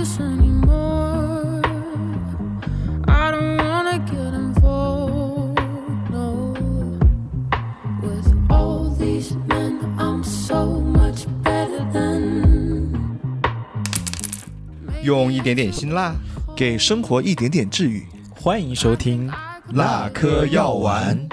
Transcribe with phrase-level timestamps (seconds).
[0.00, 1.60] this anymore.
[3.06, 5.60] I don't wanna get involved,
[6.10, 6.54] no.
[8.00, 12.96] With all these men, I'm so much better than.
[15.02, 16.14] 用一点点辛辣，
[16.56, 18.06] 给生活一点点治愈。
[18.34, 19.30] 欢迎收听
[19.72, 21.28] 辣颗药丸。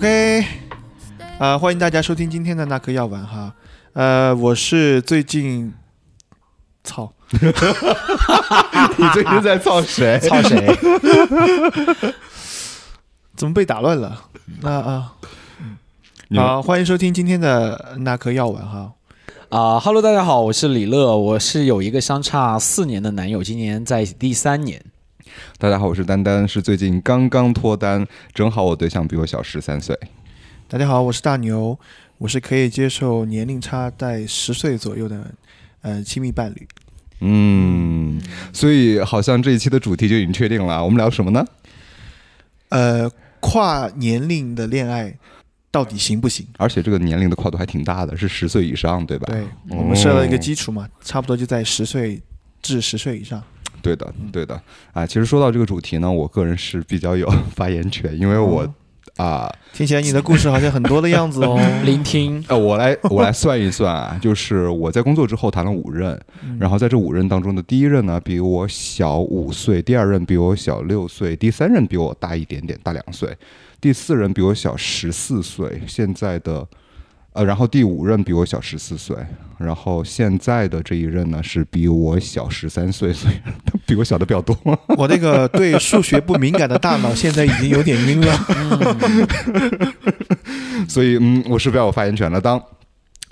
[0.00, 0.46] OK，
[1.38, 3.52] 啊、欢迎大家收听今天的那颗药丸哈。
[3.92, 5.74] 呃，我是最近，
[6.82, 7.38] 操， 你
[9.12, 10.18] 最近在操谁？
[10.20, 10.74] 操谁？
[13.36, 14.24] 怎么被打乱了？
[14.62, 15.12] 那啊，
[16.34, 18.94] 好，欢迎收听今天的那颗药丸哈。
[19.50, 24.82] 啊哈喽，大家好，我是李乐，我是有一个相差四年的男友，今年在第三年。
[25.58, 29.98] 大家好，我是丹丹，是最近刚刚脱单，正好我对象比我小十三岁。
[30.68, 31.78] 大家好，我是大牛，
[32.18, 35.26] 我是可以接受年龄差在十岁左右的
[35.82, 36.66] 呃亲密伴侣。
[37.20, 38.20] 嗯，
[38.52, 41.44] 所以好像这一期的主题就已经确定了，我们聊什么呢？
[42.70, 45.14] 呃，跨年龄的恋爱
[45.70, 46.46] 到底行不行？
[46.56, 49.26] 而且这个年龄的跨度还挺大的，是十岁以上，对吧？
[49.30, 52.22] 对，哦我们设了一个基础嘛，差不多就在十岁
[52.62, 53.42] 至十岁以上。
[53.82, 54.60] 对的，对的。
[54.92, 58.74] 啊，其实说到这个主题呢，我个人是比较有 发言权，因为我哦
[59.16, 61.58] 啊，听起来你的故事好像很多的样子哦。
[61.84, 73.36] 聆听呃，我来我来算一算啊，就是我在工作之后谈了五任，嗯然后在这五任当中的第一任呢比我小五岁，第二任比我小六岁，第三任比我大一点点，大两岁，
[73.80, 76.66] 第四任比我小十四岁，现在的。
[77.32, 79.16] 呃，然后第五任比我小十四岁，
[79.56, 84.56] 然后现在的这一任呢是比我小十三岁，所以 他比我小的比较多。
[84.96, 88.34] 我那个对数学不敏感的大脑现在已经有点晕了。
[90.88, 92.40] 所以嗯，我是比较有发言权了。
[92.40, 92.60] 当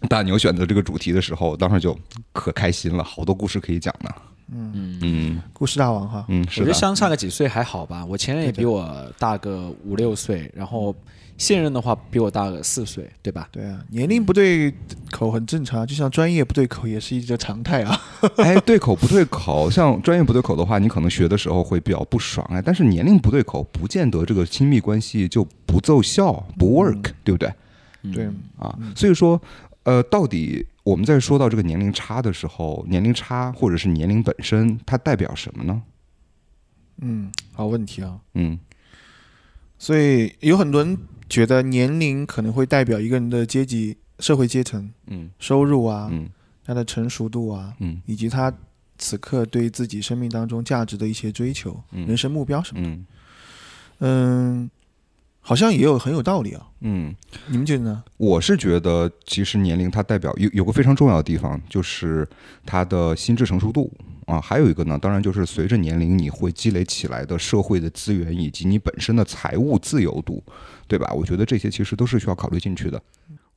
[0.08, 1.98] 大牛选择这个主题的时候，当时就
[2.32, 4.10] 可开心了，好多故事可以讲呢。
[4.50, 10.94] 嗯嗯故事大王哈，嗯，我觉得，相差个几岁还好吧，我前任也比我大个五六岁，然后
[11.38, 13.48] 现任的话比我大个四岁，对吧？
[13.52, 14.74] 对啊，年龄不对
[15.10, 17.98] 口很正常，就像专业不对口也是一个常态啊。
[18.38, 27.50] 哎，对口不对口，像专业不对口的话，你可能学的时候会比较不爽哎，但是年龄不对口，不见得这个亲密关系就不奏效，不 work，、对不对？
[28.12, 28.26] 对，
[28.58, 29.40] 啊，所以说，
[29.84, 35.82] 呃，到底我们在说到这个年龄差的时候，年龄差或者是年龄本身，它代表什么呢？
[37.00, 38.18] 嗯，好问题啊。
[38.34, 38.58] 嗯
[39.80, 46.28] 所以有很多人觉得年龄可能会代表一个人的阶级、社会阶层、嗯收入啊、嗯
[46.64, 48.52] 他的成熟度啊，嗯以及他
[48.98, 52.88] 此刻对自己生命当中价值的一些追求、嗯人生目标什么的。
[52.88, 53.06] 嗯
[54.00, 54.70] 嗯，
[55.40, 56.66] 好像也有很有道理啊。
[56.80, 57.12] 嗯，
[57.48, 58.04] 你们觉得呢？
[58.16, 62.28] 我是觉得，其实年龄它代表有有个非常重要的地方，就是
[62.64, 63.92] 他的心智成熟度
[64.26, 64.40] 啊。
[64.40, 70.40] 还有一个呢，当然就是随着年龄你会积累起来的社会的资源以及你本身的财务自由度，
[70.88, 71.12] 对吧？
[71.12, 73.00] 我觉得这些其实都是需要考虑进去的。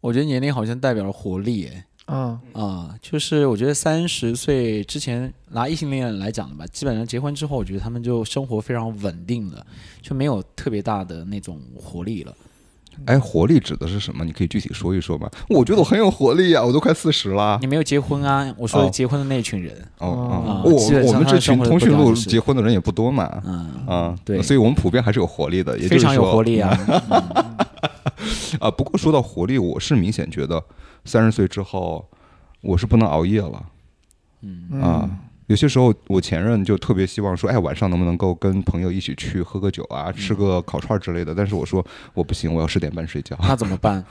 [0.02, 1.86] 我觉得年龄好像代表了活力，哎。
[2.06, 9.66] 啊，啊，就是我觉得三十岁之前拿异性恋来讲的吧，基本上结婚之后，我觉得他们就生活非常稳定了，
[10.02, 12.36] 就没有特别大的那种活力了。
[13.06, 14.24] 哎，活力指的是什么？
[14.24, 15.30] 你可以具体说一说吗？
[15.50, 17.68] 我觉得我很有活力啊，我都快四十了你。
[17.68, 18.54] 没有结婚啊？
[18.58, 20.08] 我说哦结婚的那一群人，哦
[20.48, 23.42] 啊哦，我我们这群通讯录结婚的人也不多嘛。
[23.46, 26.70] 嗯，啊，对所以我们普遍还是有活力的，也非常有活力啊。
[28.60, 28.70] 啊。
[28.72, 30.64] 不过说到活力，我是明显觉得
[31.06, 32.08] 三十岁之后，
[32.62, 33.64] 我是不能熬夜了。
[34.44, 35.10] 嗯啊，
[35.52, 41.36] 有些时候我前任就特别希望说，哎，晚上能不能够跟朋友一起去喝个酒啊，吃个烤串之类的。
[41.36, 43.38] 但是我说我不行，我要十点半睡觉。
[43.42, 44.02] 那怎么办？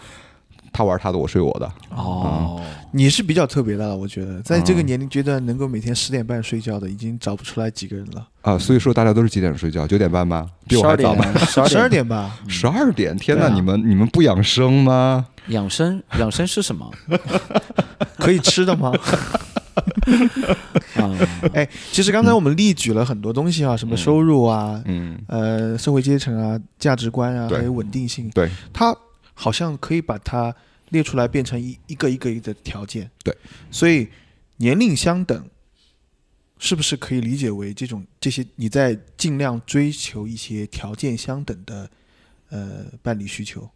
[0.73, 1.73] 他玩他的，我睡我的。
[1.97, 2.63] 哦，
[2.93, 8.29] 你是比较特别的了，我觉得，在这个嗯年龄阶段能够每天十点半睡觉的，已经找不出来几个人了。
[8.43, 9.87] 啊，所以说大家都是几点睡觉？
[9.87, 10.47] 九点半吗？
[10.69, 12.07] 比我十二点还早吗？，十二点。
[12.07, 13.17] 吧，十二点？
[13.17, 15.27] 天哪，啊你们你们不养生吗？
[15.49, 16.89] 养生，养生是什么？
[18.19, 18.93] 可以吃的吗？
[20.97, 21.17] 啊，
[21.55, 28.97] 哎，其实刚才我们例举了很多东西啊，什么收入啊，嗯，呃，社会阶层啊，价值观啊，还有稳定性，对，它
[29.35, 30.55] 好像可以把它
[30.91, 33.11] 列出来，变成一一个一个的条件。
[33.23, 33.37] 对，
[33.71, 34.09] 所以
[34.59, 35.45] 年龄相等，
[36.59, 41.89] 是不是可以理解为这种这些你在尽量追求一些条件相等的
[42.51, 43.69] 呃伴侣需求？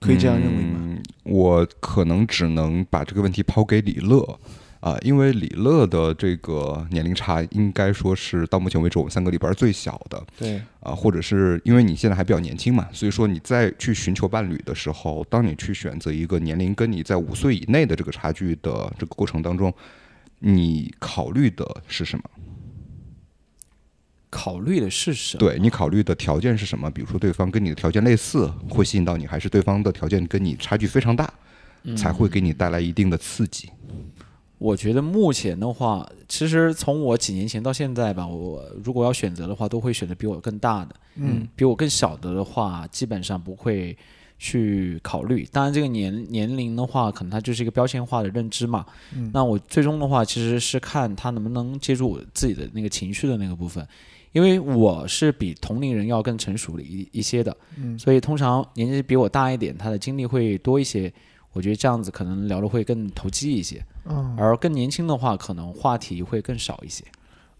[0.00, 0.78] 可以这样认为吗？
[0.80, 4.38] 嗯我可能只能把这个问题抛给李乐，
[4.80, 19.74] 啊、因为李乐的这个年龄差应该说是到目前为止我们三个里边最小的对，啊、或者是因为你现在还比较年轻嘛，所以说你在去寻求伴侣的时候，当你去选择一个年龄跟你在五岁以内的这个差距的这个过程当中，
[20.38, 22.24] 你考虑的是什么？
[24.30, 25.40] 考虑的是什么？
[25.40, 26.88] 对你考虑的条件是什么？
[26.90, 31.32] 比如说对方跟你的条件类似，会吸引到你，还是对方的条件跟你差距非常大，
[31.96, 33.70] 才会给你带来一定的刺激？
[34.58, 40.94] 我觉得目前的话，其实从我几年前到现在吧，我如果要选择的话，都会选择比我更大的。
[41.14, 43.96] 嗯，比我更小的的话，基本上不会
[44.36, 45.46] 去考虑。
[45.52, 48.84] 当然，这个年年龄的话，可能它就是一个标签化的认知嘛。
[49.14, 53.86] 嗯那我最终的话，其实是看他能不能接住我自己的那个情绪的那个部分。
[54.32, 61.12] 因为我是比同龄人要更成熟的一一些的，嗯所以通常年纪比我大一点，他的经历会多一些。
[61.52, 67.04] 我觉得这样子可能聊的会更投机一些，嗯，而更年轻的话，可能话题会更少一些。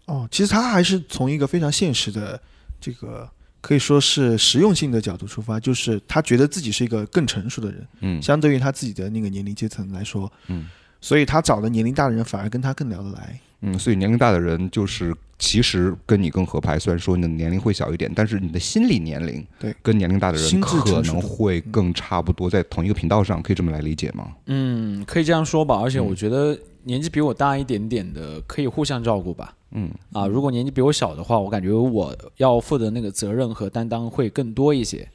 [0.05, 2.41] 哦，其实他还是从一个非常现实的
[2.79, 3.29] 这个
[3.61, 10.67] 可以说是实用性的角度出发，就是他觉得自己是一个更成熟的人，嗯相对于他自己的那个年龄阶层来说，嗯，
[11.01, 13.39] 所以他找的年龄大的人反而跟他更聊得来。
[13.61, 24.27] 嗯，所以年龄大的人就是其实跟你更合拍，虽然说你的年龄会小一点，但是你的心理年龄对跟年龄大的人可能会更差不多，在同一个频道上，可以这么来理解吗？
[24.45, 25.79] 嗯，可以这样说吧。
[25.81, 29.53] 而且嗯我觉得年纪比我大一点点的，可以互相照顾吧。
[29.71, 35.07] 嗯啊，如果年纪比我小的话，我感觉我要负的那个责任和担当会更多一些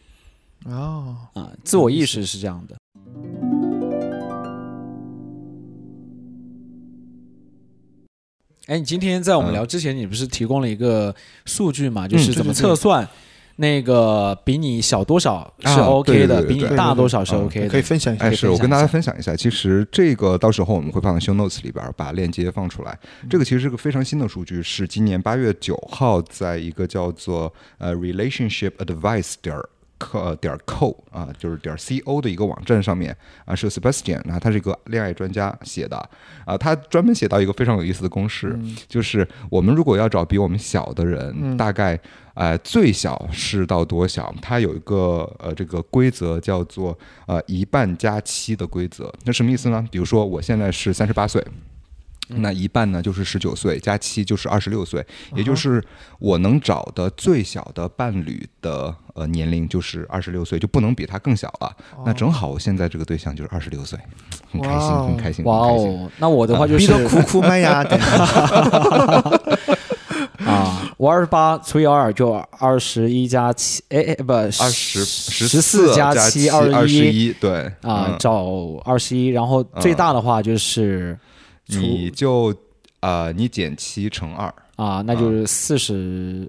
[0.66, 1.50] 哦，啊。
[1.64, 2.76] 自我意识是这样的。
[8.66, 11.14] 哎，你今天在我们嗯聊之前，你不是提供了一个
[11.44, 12.08] 数据嘛？
[12.08, 13.06] 就是怎么测算
[13.56, 17.68] 那个比你小多少是啊 OK 的，比你大多少是嗯 OK 的？
[17.68, 18.24] 可以分享一下。
[18.24, 22.98] 哎，是我跟大家分享一下其实这个到时候我们会放在 show notes 里边儿，把链接放出来。
[23.28, 29.68] 这个其实是个非常新的数据，是今年八月九号在一个叫做呃 relationship advice 点儿。
[30.12, 35.96] 呃点 co 啊，就是点 co 的一个网站上面啊，是 Sebastian 啊，他是一个恋爱专家写的
[36.44, 38.58] 啊，他专门写到一个非常有意思的公式，
[38.88, 41.98] 就是我们如果要找比我们小的人，大概
[42.34, 44.34] 呃最小是到多小？
[44.42, 46.96] 它有一个呃这个规则叫做
[47.26, 49.12] 呃一半加七的规则。
[49.24, 49.86] 那什么意思呢？
[49.90, 51.44] 比如说我现在是三十八岁。
[52.28, 55.04] 那一半呢就是十九岁，加七就是二十六岁，
[55.34, 55.82] 也就是
[56.18, 61.76] 我能找的最小的伴侣的呃年龄就是二十六岁，就不能比他更小了。
[62.04, 63.98] 那正好我现在这个对象就是二十六岁，
[64.50, 65.66] 很开心，很开心，哇。
[65.68, 67.98] 哦，那我的话就是逼是得哭哭麦呀， 等
[70.46, 77.64] 啊，我二十八除以二就二十一加七，哎哎不，二十十四加七二十一一，对。
[77.82, 78.16] 啊，嗯。
[78.18, 78.46] 找
[78.84, 81.33] 二十一，然后最大的话就是除
[81.66, 82.54] 你就
[83.00, 86.48] 呃，你减七乘二，啊，那就是四十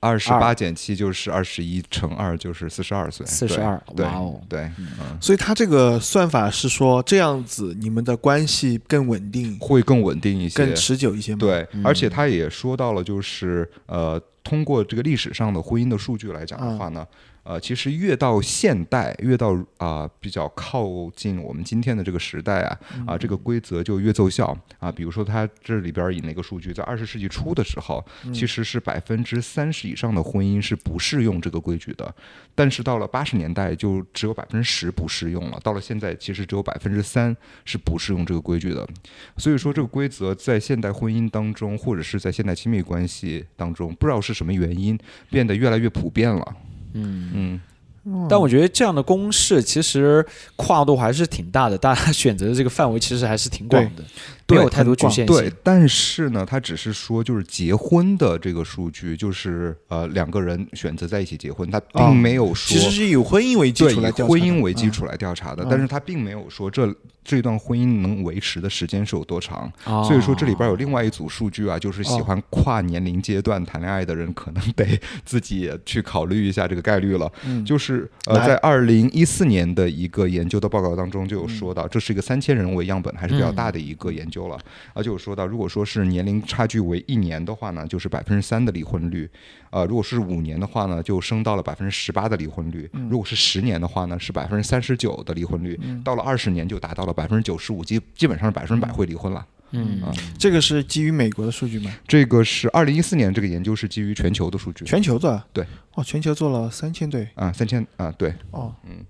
[0.00, 0.18] 二。
[0.18, 4.40] 十八减七就是二十一，乘二就是四十二岁，42对哇哦。
[4.48, 17.06] 对，嗯，所以他这个算法是说这样子你们的关系更稳定、会更稳定一些，更持久一些吗？，对，而且他也说到了，就是呃，通过这个历史上的婚姻的数据来讲的话呢，
[17.44, 24.90] 呃，其实越到现代，越到啊、比较靠近我们今天的这个时代啊，啊、这个规则就越奏效啊。
[24.90, 32.14] 比如说，它这里边引了一个数据，在二十世纪初的时候，其实是百分之三十以上的婚姻是不适用这个规矩的，
[32.54, 35.60] 但是到了八十年代，就只有百分之十不适用了。
[35.62, 37.36] 到了现在，其实只有百分之三
[37.66, 38.88] 是不适用这个规矩的。
[39.36, 44.98] 所以说，这个规则在现代婚姻当中，或者是在现代亲密关系当中，不知道是什么原因
[45.28, 46.56] 变得越来越普遍了。
[46.94, 47.60] 嗯。
[48.06, 50.22] 嗯，但我觉得这样的公式其实
[50.56, 54.04] 跨度还是挺大的，大家选择的这个范围其实还是挺广的，
[54.48, 55.26] 没对有太多局限性。
[55.26, 69.72] 对，但是呢，他只是说就是结婚的这个数据，就是呃两个人选择在一起结婚，它哦并没有说、其实是以婚姻为基础来调查的婚姻为基嗯础来调查的，嗯但是他并没有说这这段婚姻能维持的时间是有多长。
[69.84, 74.86] 哦所以说这里边有另外一组数据啊，就是喜欢跨年龄阶段谈恋爱的人，可能得
[75.24, 77.30] 自己去考虑一下这个概率了。
[77.46, 84.58] 嗯就是呃，在二零一四年的一个研究的报告当中就有说嗯到，这是一个三千人为样本，还是比较大的一个研究了。
[84.92, 89.26] 而且我说到，如果说是年龄差距为一年的话呢，就是百分之三的离婚率；
[89.70, 93.08] 呃，如果是五年的话呢，就升到了百分之十八的离婚率；嗯。
[93.08, 99.46] 如果是十年的话呢，是百分之三十九的离婚率；到了二十年就达到了百分之九十五，基基本上是百分之百会离婚了。
[99.76, 100.00] 嗯，
[100.38, 101.90] 这个是基于美国的数据吗？
[102.06, 105.42] 这个是二零一四年这个研究是基于全球的数据，全球的？
[105.52, 109.04] 对，哦，全球做了三千对，啊三千啊对，哦，嗯，啊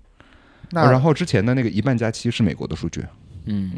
[0.71, 3.05] 那然后之前的那个一半加七是美国的数据，
[3.45, 3.69] 嗯，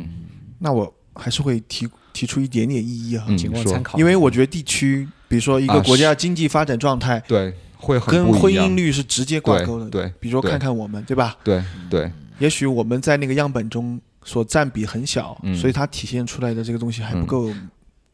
[0.60, 3.98] 那我还是会提提出一点点异议哈，嗯仅供参考。
[3.98, 9.90] 因为我觉得地区，比如说一个啊国家经济发展状态对，会很跟婚姻率是直接挂钩的。
[9.90, 11.36] 对对比如说看看我们，对吧？
[11.44, 17.54] 对对，也许我们在那个样本中所占比很小，嗯所以它体现出来的这个东西还不够。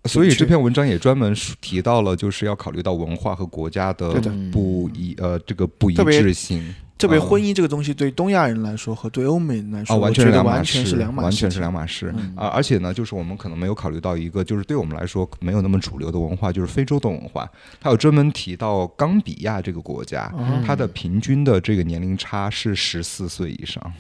[0.06, 4.12] 所以这篇文章也专门提到了，就是要考虑到文化和国家的
[4.52, 6.76] 不一呃这个不一致性。
[6.98, 12.16] 特别啊婚姻这个东西，对东亚人来说和对欧美人来说，啊，完我觉得全是两码完全事，是两码事，完全是两码事！
[12.36, 17.50] 而且呢，就是我们可能没有考虑到一个，就是对我们来说没有那么主流的文化，就是非洲的文化。
[17.82, 23.94] 他有专门提到冈比亚这个国家，嗯它的平均的这个年龄差是十四岁以上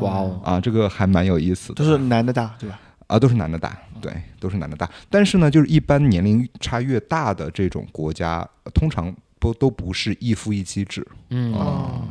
[0.00, 1.74] 哇哦，啊，这个还蛮有意思的。
[1.74, 2.80] 都是男的大，对吧？
[3.08, 4.88] 啊，都是男的大，对，都是男的大。
[5.10, 12.02] 但是呢，就是一般年龄差越大的这种国家，呃通常不都不是一夫一妻制嗯，啊，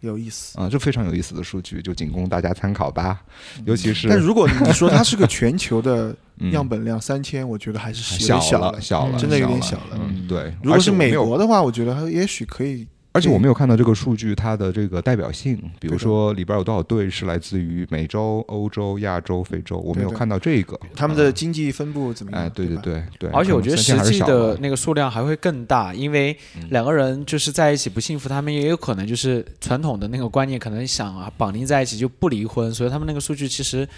[0.00, 0.58] 有意思。
[0.58, 3.22] 啊，这非常有意思的数据，就仅供大家参考吧。
[3.66, 10.00] 尤其是但如果你说它是个 全球的嗯样本量三千，我觉得还是有小了，小了，真的有点小小了。
[10.00, 10.54] 嗯，对。
[10.62, 12.86] 如果是美国的话，我觉得它也许可以。
[13.12, 20.78] 而且我没有看到这个数据它的这个代表性，比如说里边有多少队是来自于美洲、欧洲、亚洲、非洲，我没有看到这个。
[20.94, 22.42] 他们的经济分布怎么样？
[22.42, 23.30] 哎，对对，对对。
[23.30, 26.36] 而且我觉得实际的那个数量还会更大，因为
[26.70, 33.88] 两个人就是在一起不幸福，他们也有可能就是传统的那个观念，可能想啊绑定在一起就不离婚，所以他们那个数据其实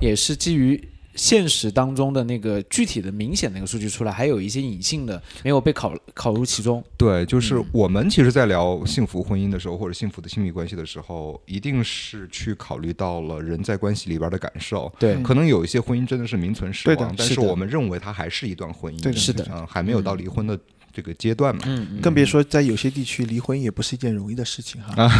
[0.00, 0.82] 也是基于
[1.16, 6.84] 现实当中的那个具体的明显那个数据出来，还有一些隐性的没有被考考入其中。
[6.96, 14.92] 对，就是嗯我们其实，在聊幸福婚姻的时候，或者幸福的亲密关系的时候，一定是去考虑到了人在关系里边的感受。
[14.98, 20.58] 对，嗯可能有一些婚姻真的是名存实亡，但是我们认为它还是一段婚姻，对是的嗯，还没有到离婚的
[20.92, 21.62] 这个阶段嘛。
[21.66, 25.10] 嗯，嗯更别说在有些地区离婚也不是一件容易的事情哈。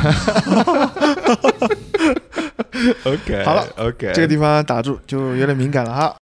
[3.04, 6.16] OK，好了，OK，这个地方打住，就有点敏感了哈。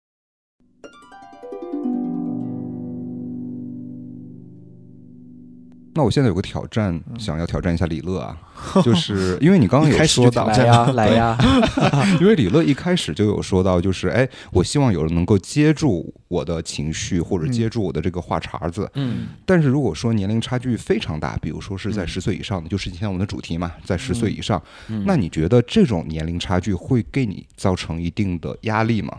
[5.96, 8.38] 那我现在有个挑战，想要挑战一下李乐啊，
[8.84, 11.38] 就是 因为你刚刚有一开始就说到，来呀 来呀，
[12.20, 17.52] 因为李乐一开始就有说到，就是哎，我希望有人能够接住我的情绪，或者嗯。
[17.52, 18.90] 接住我的这个话茬子。
[18.96, 19.28] 嗯。
[19.46, 22.08] 但是如果说年龄差距非常大，比如说是在嗯。
[22.08, 25.04] 十岁以上的，就是今天我们的主题嘛，在十岁以上，嗯。
[25.06, 29.16] 那你觉得这种年龄差距会给你造成一定的压力吗？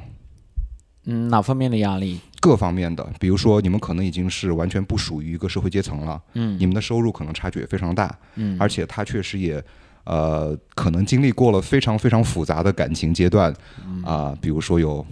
[1.04, 2.20] 嗯，哪方面的压力？
[2.40, 9.62] 各方面的，比如说你们可能已经是完全不属于一个社会阶层了，嗯你们的收入可能差距也非常大，嗯，而且他确实也，
[10.04, 13.54] 呃，可能经历过了非常非常复杂的感情阶段，
[13.86, 15.04] 嗯啊、比如说有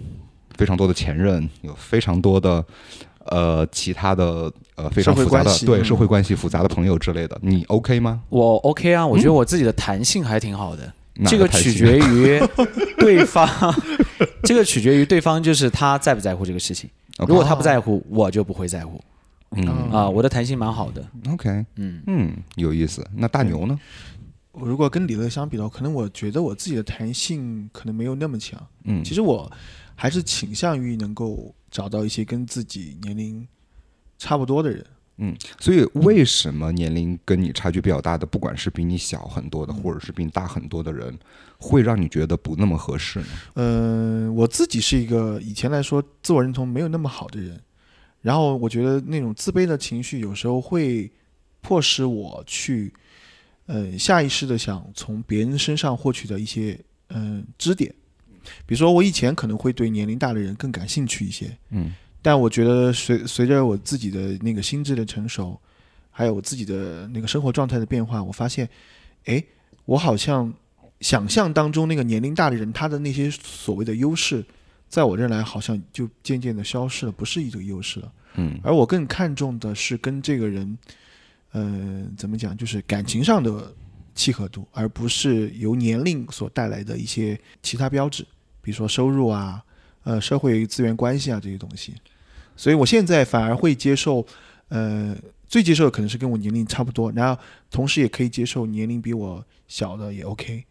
[0.55, 2.63] 非常多的前任，有非常多的
[3.25, 8.21] 呃其他的呃非常复杂的对社会关系复杂的朋友之类的，你 OK 吗？
[8.29, 10.83] 我 OK 啊，我觉得我自己的弹性还挺好的。
[10.85, 10.93] 哪
[11.25, 12.39] 这个取决于
[12.97, 13.47] 对方，
[14.43, 16.89] 这个取决于对方，就是他在不在乎这个事情。
[17.27, 18.99] 如果他不在乎，我就不会在乎
[19.51, 20.09] 嗯啊。
[20.09, 23.07] 我的弹性蛮好的，OK 嗯嗯有意思。
[23.15, 23.79] 那大牛呢？
[24.53, 28.59] 我如果跟李乐相比的话，可能我觉得我自己的弹性可能没有那么强。
[28.85, 29.51] 嗯，其实我
[29.95, 33.47] 还是倾向于能够找到一些跟自己年龄
[34.17, 34.83] 差不多的人。
[35.17, 41.15] 嗯，所以为什么年龄跟你差距比较大的，不管是比你小很多的，或者是比你大很多的人，
[41.59, 43.25] 会让你觉得不那么合适呢？
[43.53, 47.61] 嗯、我自己是一个以前来说自我认同没有那么好的人，
[48.21, 51.11] 然后我觉得那种自卑的情绪有时候会
[51.61, 52.91] 迫使我去，
[53.67, 56.79] 呃，下意识的想从别人身上获取的一些
[57.09, 57.93] 嗯、支点，
[58.65, 61.93] 比如说我以前可能会对年龄大的人更感兴趣一些，嗯
[62.23, 65.59] 但我觉得随随着我自己的那个心智的成熟，
[66.09, 68.67] 还有我自己的那个生活状态的变化，我发现，
[69.25, 69.43] 哎，
[69.83, 70.51] 我好像
[71.01, 74.43] 想象当中那个年龄大的人，他的那些所谓的优势，
[74.87, 78.11] 在我这儿来好像就渐渐的消失了，不是一个优势了。
[78.35, 80.77] 嗯而我更看重的是跟这个人，
[81.51, 83.71] 呃，怎么讲，就是感情上的
[84.15, 88.23] 契合度，而不是由年龄所带来的一些其他标志，
[88.61, 89.61] 比如说收入啊，
[90.03, 91.93] 呃，社会资源关系啊这些东西。
[92.55, 94.25] 所以我现在反而会接受，
[94.69, 95.15] 呃，
[95.47, 100.63] 最接受的可能是跟我年龄差不多，然后同时也可以接受年龄比我小的也 OK。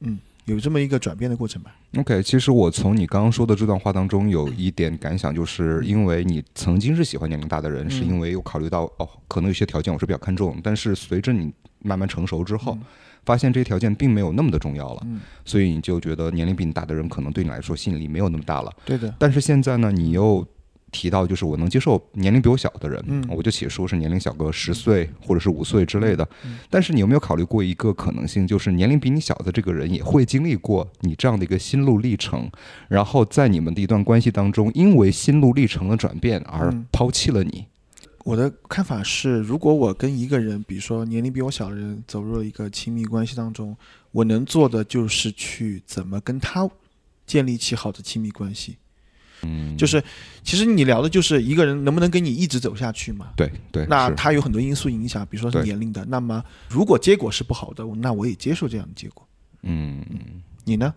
[0.00, 1.74] 嗯，有这么一个转变的过程吧。
[1.96, 12.82] OK，其实我从你刚刚说的这段话当中有一点感想，就是因为你曾经是喜欢年龄大的人，嗯是因为有考虑到哦，可能有些条件我是比较看重，但是随着你慢慢成熟之后，嗯
[13.24, 18.72] 发现这些条件并没有那么的重要了，嗯，所以你就觉得年龄比你大的人可能对你来说吸引力没有那么大了。
[18.84, 20.46] 对的，但是现在呢，你又
[20.96, 26.26] 提到，就是我能接受年龄比我小的人，嗯我就写说是年龄小个十岁或者是五岁之类的。
[26.70, 32.50] 但是你有没有考虑过一个可能性，就是年龄比你小的这个人也会经历过你这样的一个心路历程，
[32.88, 37.66] 然后在你们的一段关系当中，因为心路历程的转变而嗯抛弃了你。
[38.24, 43.76] 我的看法是，如果我跟一个人，比如说年龄比我小的人，走入了一个亲密关系当中，
[44.10, 46.68] 我能做的就是去怎么跟他
[47.24, 48.78] 建立起好的亲密关系。
[49.46, 50.02] 嗯，就是，
[50.42, 53.28] 其实你聊的就是一个人能不能跟你一直走下去嘛。
[53.36, 56.04] 对对，那他有很多因素影响，比如说是年龄的。
[56.06, 59.26] 那么如果结果是不好的，那我也接受这样的结果。
[59.62, 60.02] 嗯。
[60.68, 60.92] 你呢？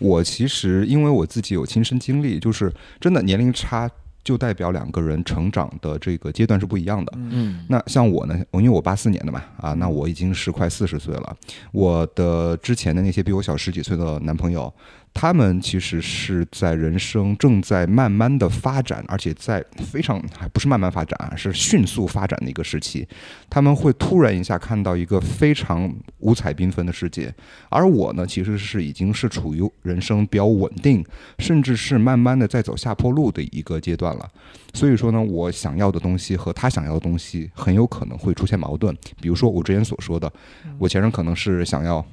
[0.00, 3.88] 我其实因为我自己有亲身经历，就是真的年龄差
[4.24, 7.12] 就代表两个人成长的这个阶段是不一样的。
[7.16, 11.36] 嗯那像我呢，我因为我八四年的嘛，啊，那我已经是快四十岁了。
[11.70, 14.74] 我的之前的那些比我小十几岁的男朋友，
[15.14, 23.06] 他们其实是在人生正在慢慢的发展，而且在非常还不是慢慢发展啊，是迅速发展的一个时期。
[23.48, 27.32] 他们会突然一下看到一个非常五彩缤纷的世界，
[27.70, 31.02] 而我呢，其实是已经是处于人生比较稳定，
[31.38, 34.28] 甚至是慢慢的在走下坡路的一个阶段了。
[34.74, 38.94] 所以说呢，我想要的东西和他想要的东西很有可能会出现矛盾。
[39.22, 40.30] 比如说我之前所说的，
[40.76, 42.04] 我前任可能是想要。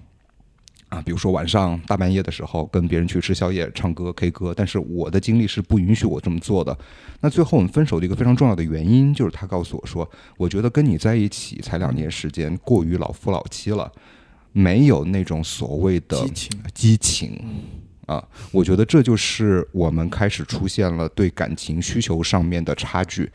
[0.92, 6.78] 啊，比如说晚上大半夜的时候跟别人去吃宵夜、唱歌、K 歌，但是我的经历是不允许我这么做的。
[7.22, 13.90] 那最后我们分手的一个非常重要的原因，就是他告诉我说，我觉得跟你在一起才两年时间，过于老夫老妻了，
[14.52, 16.60] 没有那种所谓的激情。
[16.74, 17.42] 激情
[18.08, 18.22] 啊，
[18.52, 23.32] 我觉得这就是我们开始出现了对感情需求上面的差距。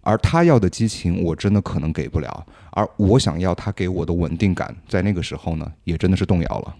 [0.00, 2.30] 而他要的激情，我真的可能给不了；
[2.70, 6.74] 而我想要他给我的稳定感，在那个时候呢，也真的是动摇了。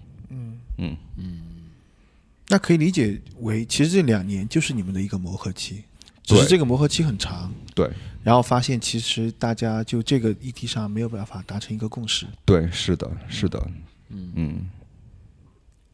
[2.49, 5.83] 那可以理解为，其实这两年就是你们的一个磨合期，
[6.23, 7.53] 只是这个磨合期很长。
[7.75, 7.91] 对。
[8.23, 12.27] 然后发现其实大家就这个议题上没有办法达成一个共识。
[12.45, 13.71] 对，是的，是的，
[14.11, 14.69] 嗯。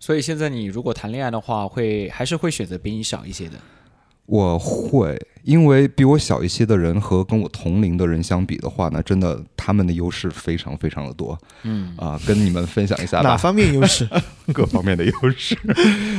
[0.01, 3.59] 所以现在你如果谈恋爱的话，会还是会选择比你小一些的。
[4.27, 11.39] 我会，因为比我小一些的人和跟我同龄的人相比的话呢，真的他们的优势非常非常的多。
[11.63, 13.29] 嗯啊、跟你们分享一下吧。
[13.31, 14.09] 哪方面优势？
[14.53, 15.57] 各方面的优势，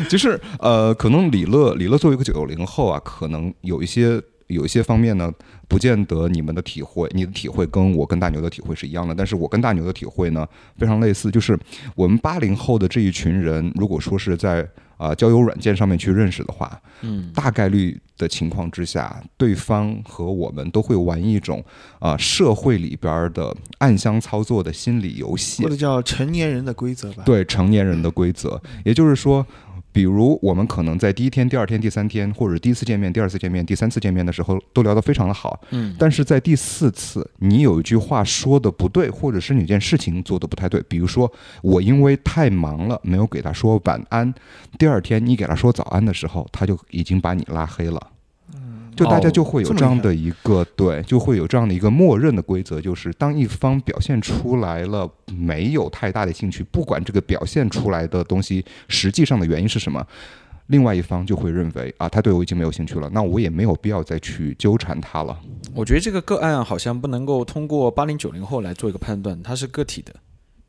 [0.10, 4.22] 就是呃，可能李乐李乐作为一个九零后啊，可能有一些
[4.54, 5.32] 有一些方面呢，
[5.68, 11.58] 不见得你们的体会，你的体会跟我跟大牛的体会是一样的，但是我跟大牛的体会呢非常类似，就是
[11.96, 14.62] 我们八零后的这一群人，如果说是在
[14.98, 21.64] 啊、呃交友软件上面去认识的话，嗯大概率的情况之下，对方和我们都会玩一种
[22.00, 29.46] 啊、社会里边儿的暗箱操作的心理游戏或，者叫成年人的规则吧。，对成年人的规则，也就是说。
[29.94, 35.62] 比如我们可能在第一天、第二天、第三天，或者第一次见面、第二次见面、第三次见面的时候，都聊得非常的好。
[35.70, 44.34] 嗯但是在第四次，你有一句话说的不对，或者是哪件事情做的不太对，比如说我因为太忙了，没有给他说晚安，
[44.80, 48.13] 第二天你给他说早安的时候，他就已经把你拉黑了。
[48.96, 60.06] 就大家就会有这么厉害这样的一个对，就会有这样的一个默认的规则，就是当一方表现出来了没有太大的兴趣，不管这个表现出来的东西实际上的原因是什么，
[60.68, 65.38] 另外一方就会认为啊，他对我已经没有兴趣了，那我也没有必要再去纠缠他了。
[65.74, 70.14] 我觉得这个个案好像不能够通过八零九零后来做一个判断，它是个体的。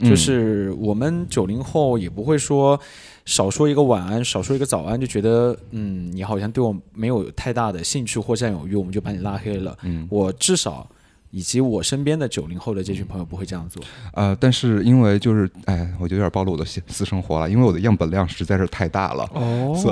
[0.00, 2.78] 嗯就是我们九零后也不会说
[3.24, 9.76] 少说一个晚安，少说一个早安，就觉得嗯，你好像对我没有太大的兴趣或占有欲，我们就把你拉黑了。
[9.82, 10.88] 嗯我至少
[11.34, 13.82] 以及我身边的九零后的这群朋友不会这样做。
[14.12, 19.28] 呃，但是因为就是哎，我就有点暴露我的私私生活了，因为我的样本量实在是太大了。
[19.34, 19.74] 哦，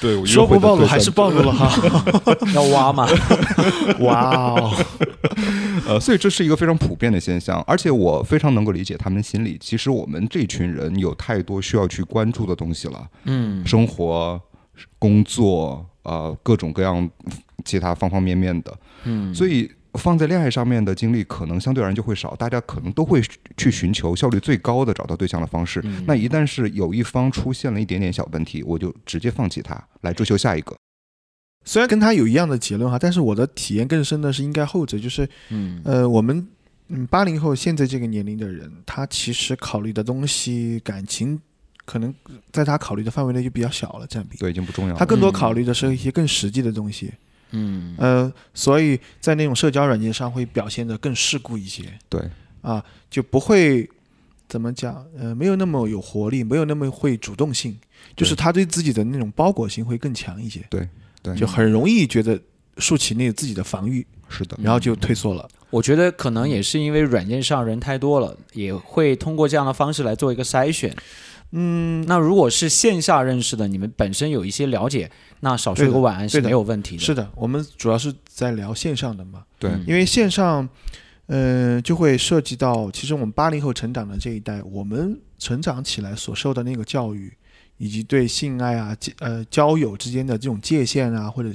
[0.00, 1.70] 对，我说不暴露还是暴露了哈。
[2.54, 3.06] 要挖嘛？
[4.00, 4.72] 哇哦，
[5.86, 9.56] 呃，所以这是一个非常普遍的现象，而且我非常能够理解他们心里。
[9.60, 14.40] 其实我们这群人有太多需要去关注的东西了，嗯，生活、
[14.98, 17.08] 工作，呃，各种各样
[17.64, 19.70] 其他方方面面的，嗯，所以。
[19.96, 23.22] 放在恋爱上面的精力可能相对而言就会少，大家可能都会
[23.56, 25.80] 去寻求效率最高的找到对象的方式。
[25.84, 30.76] 嗯那一旦是有一方出现了一点点小问题，我就直接放弃他，来追求下一个。
[31.64, 36.44] 虽然跟他有一样的结论哈，但是我的体验更深的是应该后者，就是嗯呃，我们
[36.88, 41.40] 嗯八零后现在这个年龄的人，他其实考虑的东西感情。
[41.86, 42.14] 可能
[42.50, 44.38] 在他考虑的范围内就比较小了，占比。
[44.38, 44.98] 对，已经不重要了。
[44.98, 47.18] 他更多嗯考虑的是一些更实际的东西，嗯
[47.98, 52.20] 呃，所以在那种社交软件上会表现得更世故一些对，
[52.62, 53.88] 啊，就不会
[54.48, 57.76] 怎么讲，呃，没有那么有活力，没有那么会主动性，
[58.16, 60.64] 就是他对自己的那种包裹性会更强一些。
[60.68, 60.88] 对，
[61.22, 62.40] 对，就很容易觉得
[62.78, 65.48] 竖起那自己的防御，是的，然后就退缩了。
[65.70, 70.94] 我觉得可能也是因为软件上人太多了，也会通过这样的方式来做一个筛选。
[71.56, 77.02] 嗯，那如果是线下认识的，你们本身有一些了解，那少睡个晚安是没有问题的。
[77.02, 79.84] 是的，我们主要是在聊线上的嘛，对，嗯。
[79.86, 80.68] 因为线上，
[81.26, 87.32] 呃，就会涉及到，其实我们八零后成长的这一代，我们成长起来所受的那个教育，
[87.78, 91.50] 以及对性爱啊、呃交友之间的这种界限啊，或者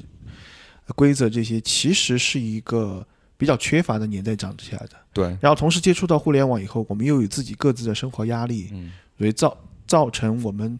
[0.86, 4.92] 呃规则这些，其实是一个比较缺乏的年代长起来的。
[5.12, 9.58] 对，然后同时接触到互联网以后，我们又有自己各自的生活压力，嗯，所以造
[9.90, 10.78] 造成我们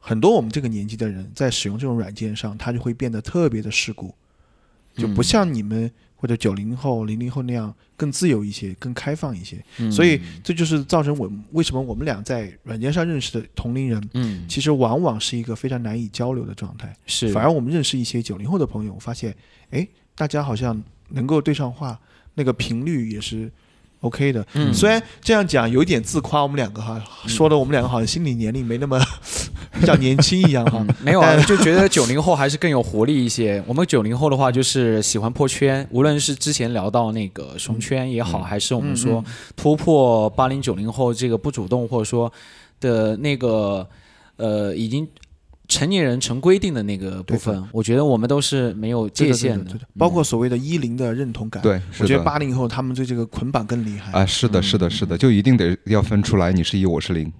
[0.00, 4.12] 很多我们这个年纪的人在使用这种软件上，他就会变得特别的世故，
[4.96, 9.64] 就不嗯像你们或者九零后、零零后那样更自由一些、更开放一些。
[9.78, 9.92] 嗯。
[9.92, 16.92] 所以这就是造成我们为什么我们俩在软件上认识的同龄人，嗯，其实往往是一个非常难以交流的状态。
[17.06, 17.28] 是。
[17.28, 19.34] 反而我们认识一些九零后的朋友，发现，
[19.70, 21.98] 哎，大家好像能够对上话，
[22.34, 23.50] 那个频率也是
[24.04, 24.46] OK 的。
[24.54, 29.00] 嗯虽然这样讲有一点自夸，我们两个哈，说的我们两个好像心理年龄没那么
[29.80, 30.94] 比较年轻一样哈嗯。
[31.02, 33.62] 没有啊，就觉得九零后还是更有活力一些。
[33.66, 39.24] 我们九零后的话，就是喜欢破圈，无论是之前聊到那个熊圈也好，嗯还是我们嗯说
[39.56, 42.30] 突破八零九零后这个不主动或者说
[42.80, 43.86] 的那个
[44.36, 45.08] 呃已经
[45.68, 54.12] 成年人成规定的那个部分，我觉得我们都是没有界限对的对，包括所谓的一零的认同感。，对，我觉得八零后他们对这个捆绑更厉害。
[54.12, 57.32] 啊，是的，是的，是的，就一定得要分出来，你是一，我是零。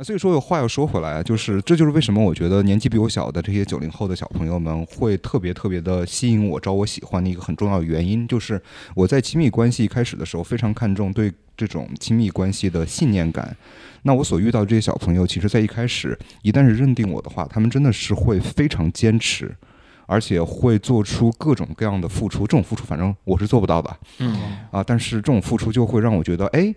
[0.00, 8.60] 啊，所以说有话又说回来啊，就是这就是为什么我觉得年纪比我小的这些九零后的小朋友们会特别特别的吸引我、招我喜欢的一个很重要的原因，就是
[8.94, 13.54] 我在亲密关系一开始的时候非常看重对这种亲密关系的信念感。
[14.04, 19.54] 那我所遇到这些小朋友，其实在一开始一旦是认定我的话，他们真的是会非常坚持，
[20.06, 22.46] 而且会做出各种各样的付出。
[22.46, 23.94] 这种付出，反正我是做不到的。
[24.20, 24.34] 嗯
[24.70, 26.74] 啊，但是这种付出就会让我觉得，哎，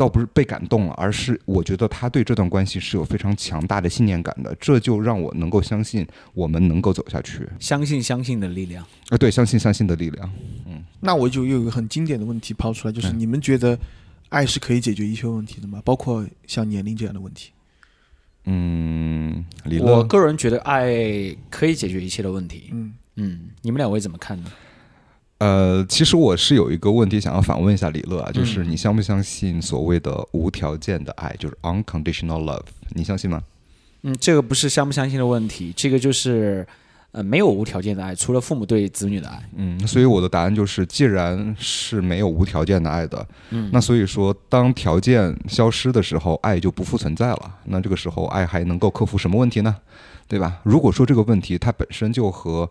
[0.00, 7.46] 倒不是被感动了，而是我觉得他对这段关系是有非常强大的信念感的，这就让我能够相信我们能够走下去。
[7.58, 8.82] 相信相信的力量。
[9.10, 10.32] 啊，对，相信相信的力量。
[10.66, 13.78] 嗯那我就有一个很经典的问题抛出来，就是嗯你们觉得
[14.30, 15.82] 爱是可以解决一切问题的吗？
[15.84, 17.50] 包括像年龄这样的问题。
[18.44, 19.44] 嗯，
[19.82, 22.70] 我，个人觉得爱可以解决一切的问题。
[22.72, 24.50] 嗯，嗯，你们两位怎么看呢？
[25.40, 32.60] 呃，其实我是有一个问题想要反问一下李乐啊，就是嗯你相不相信所谓的无条件的爱，就是 unconditional love？
[32.90, 33.42] 你相信吗？
[34.02, 36.66] 嗯，这个不是相不相信的问题，这个就是
[37.12, 39.42] 呃没有无条件的爱，除了父母对子女的爱。
[39.56, 47.54] 嗯，所以我的答案就是，既然是没有无条件的爱的，嗯，那所以说，当条件消失的时候，爱就不复存在了。
[47.64, 49.74] 那这个时候，爱还能够克服什么问题呢？
[50.28, 50.60] 对吧？
[50.64, 52.70] 如果说这个问题它本身就和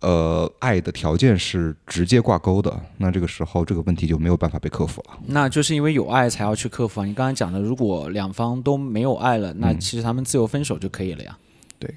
[0.00, 5.18] 呃爱的条件是直接挂钩的，那这个时候这个问题就没有办法被克服了。
[5.26, 7.04] 那就是因为有爱才要去克服啊。
[7.04, 11.36] 你刚才讲的，如果两方都没有爱了，那嗯其实他们自由分手就可以了呀。
[11.78, 11.94] 对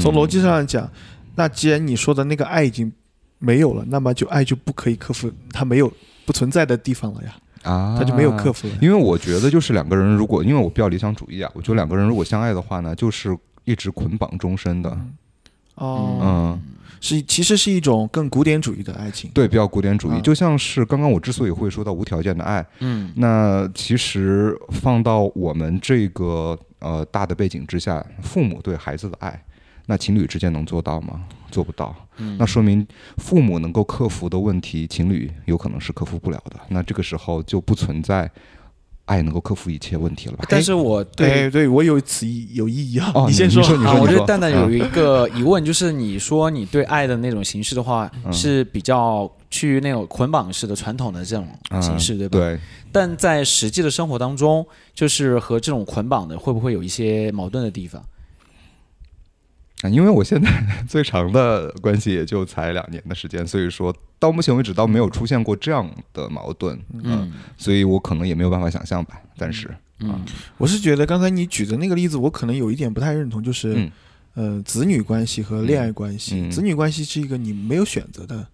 [0.00, 0.90] 从逻辑嗯上来讲，
[1.36, 2.92] 那既然你说的那个爱已经
[3.38, 5.92] 没有了，那么就爱就不可以克服它没有
[6.24, 8.74] 不存在的地方了呀，啊，它就没有克服了。
[8.80, 14.90] 因为我觉得就是两个人如果，因为我比较理想主义啊，我觉得两个人如果相爱的话呢，就是一直捆绑终身的。
[15.76, 16.60] 哦，嗯，
[17.00, 19.30] 是其实是一种更古典主义的爱情。
[19.34, 29.44] 对，比较古典主义，嗯就像是刚刚我之所以会说到无条件的爱，嗯那其实放到我们这个呃大的背景之下，父母对孩子的爱，
[29.86, 31.24] 那情侣之间能做到吗？
[31.50, 31.94] 做不到。
[32.18, 32.86] 嗯，那说明
[33.18, 36.58] 父母能够克服的问题，情侣有可能是克服不了的。
[36.68, 38.30] 那这个时候就不存在
[39.06, 40.44] 爱能够克服一切问题了吧？
[40.48, 43.62] 但是我对对对，我有此意有异议啊，哦先说。
[43.62, 51.46] 你说你啊，我觉得蛋蛋有一个疑问，就是你说你对爱的那种形式的话，嗯是比较趋于那种捆绑式的传统的这种
[51.80, 52.38] 形式，对吧？。
[52.38, 52.58] 对，
[52.92, 58.02] 但在实际的生活当中，就是和这种捆绑的，会不会有一些矛盾的地方？
[59.82, 60.50] 啊因为我现在
[60.88, 69.20] 最长的关系也就才两年的时间，所以说到目前为止倒没有出现过这样的矛盾，嗯，所以我可能也没有办法想象吧。
[69.36, 69.68] 暂时，
[70.00, 70.24] 嗯
[70.56, 73.92] 我是觉得刚才你举的那个例子，我可能有一点不太认同，就是、嗯
[74.34, 78.46] 呃，子女关系和恋爱关系，子女关系是一个你没有选择的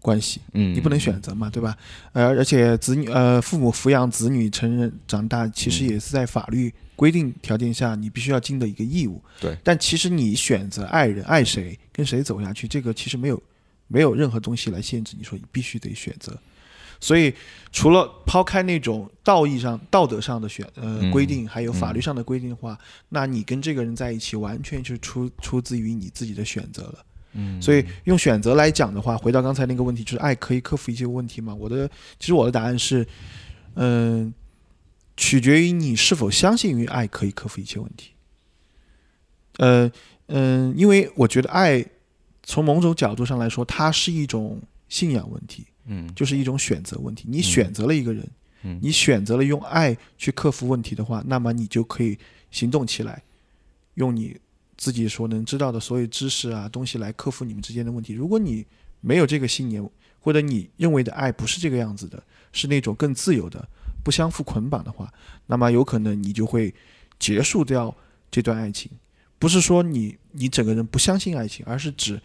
[0.00, 1.76] 关系，嗯，你不能选择嘛，对吧？
[2.12, 9.22] 呃，而且子女呃，父母抚养子女成人长大，其实嗯也是在法律规定条件下你必须要尽的一个义务。
[9.40, 13.40] 对但其实你选择爱人、爱谁、跟谁走下去，这个其实没有
[13.86, 16.36] 没有任何东西来限制你说你必须得选择。
[17.00, 17.32] 所以
[17.70, 22.76] 除了抛开那种道义上、道德上的选呃嗯规定，还有法律嗯上的规定的话，
[23.08, 26.98] 那你跟这个人在一起，完全就是出出自于你自己的选择了。
[27.34, 31.54] 嗯所以用选择来讲的话，回到刚才那个问题，就是爱可以克服一些问题吗？
[31.54, 33.06] 我的其实我的答案是，
[33.74, 34.34] 嗯、
[35.18, 38.12] 取决于你是否相信于爱可以克服一切问题。
[39.56, 39.90] 呃
[40.28, 41.84] 嗯、因为我觉得爱
[42.44, 47.24] 从某种角度上来说，它是一种信仰问题，嗯就是一种选择问题。
[47.28, 48.24] 你选择了一个人，
[48.62, 52.16] 嗯你选择了用爱去克服问题的话，那么你就可以
[52.52, 53.20] 行动起来，
[53.94, 54.38] 用你
[54.76, 58.12] 自己所能知道的所有知识啊东西来克服你们之间的问题。
[58.12, 58.64] 如果你
[59.00, 59.84] 没有这个信念，
[60.20, 63.68] 或者你认为的爱不是这个样子的，是那种更自由的、
[64.08, 65.12] 不相互捆绑的话，
[65.48, 66.74] 那么有可能你就会
[67.18, 67.94] 结束掉
[68.30, 68.90] 这段爱情。
[69.38, 72.18] 不是说你你整个人不相信爱情，而是指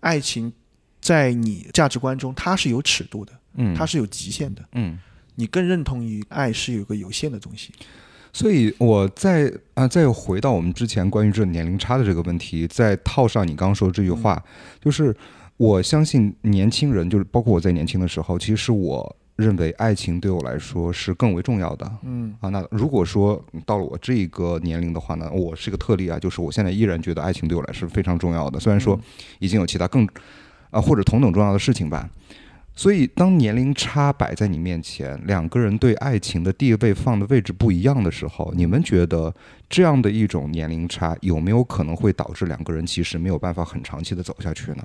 [0.00, 0.52] 爱情
[1.00, 4.62] 在你价值观中它是有尺度的，嗯它是有极限的。
[4.72, 4.98] 嗯。
[5.36, 7.72] 你更认同于爱是有个有限的东西。
[8.34, 14.44] 所以我再啊、再回到我们之前关于这年龄差的这个问题，再套上你刚刚说的这句话，
[14.78, 15.16] 就是
[15.56, 21.90] 我相信年轻人，就是包括我在年轻的时候，其实我认为爱情对我来说是更为重要的。
[22.02, 28.96] 嗯啊，那如果说到了我这个年龄的话呢，我是个特例啊，就是我现在依然觉得爱情对我来说是非常重要的，虽然说
[29.38, 30.06] 已经有其他更
[30.70, 32.08] 啊或者同等重要的事情吧。
[32.72, 39.34] 所以，当年龄差摆在你面前，两个人对爱情的地位放的位置不一样的时候，你们觉得
[39.68, 44.84] 这样的一种年龄差有没有可能会导致两个人其实没有办法很长期的走下去呢？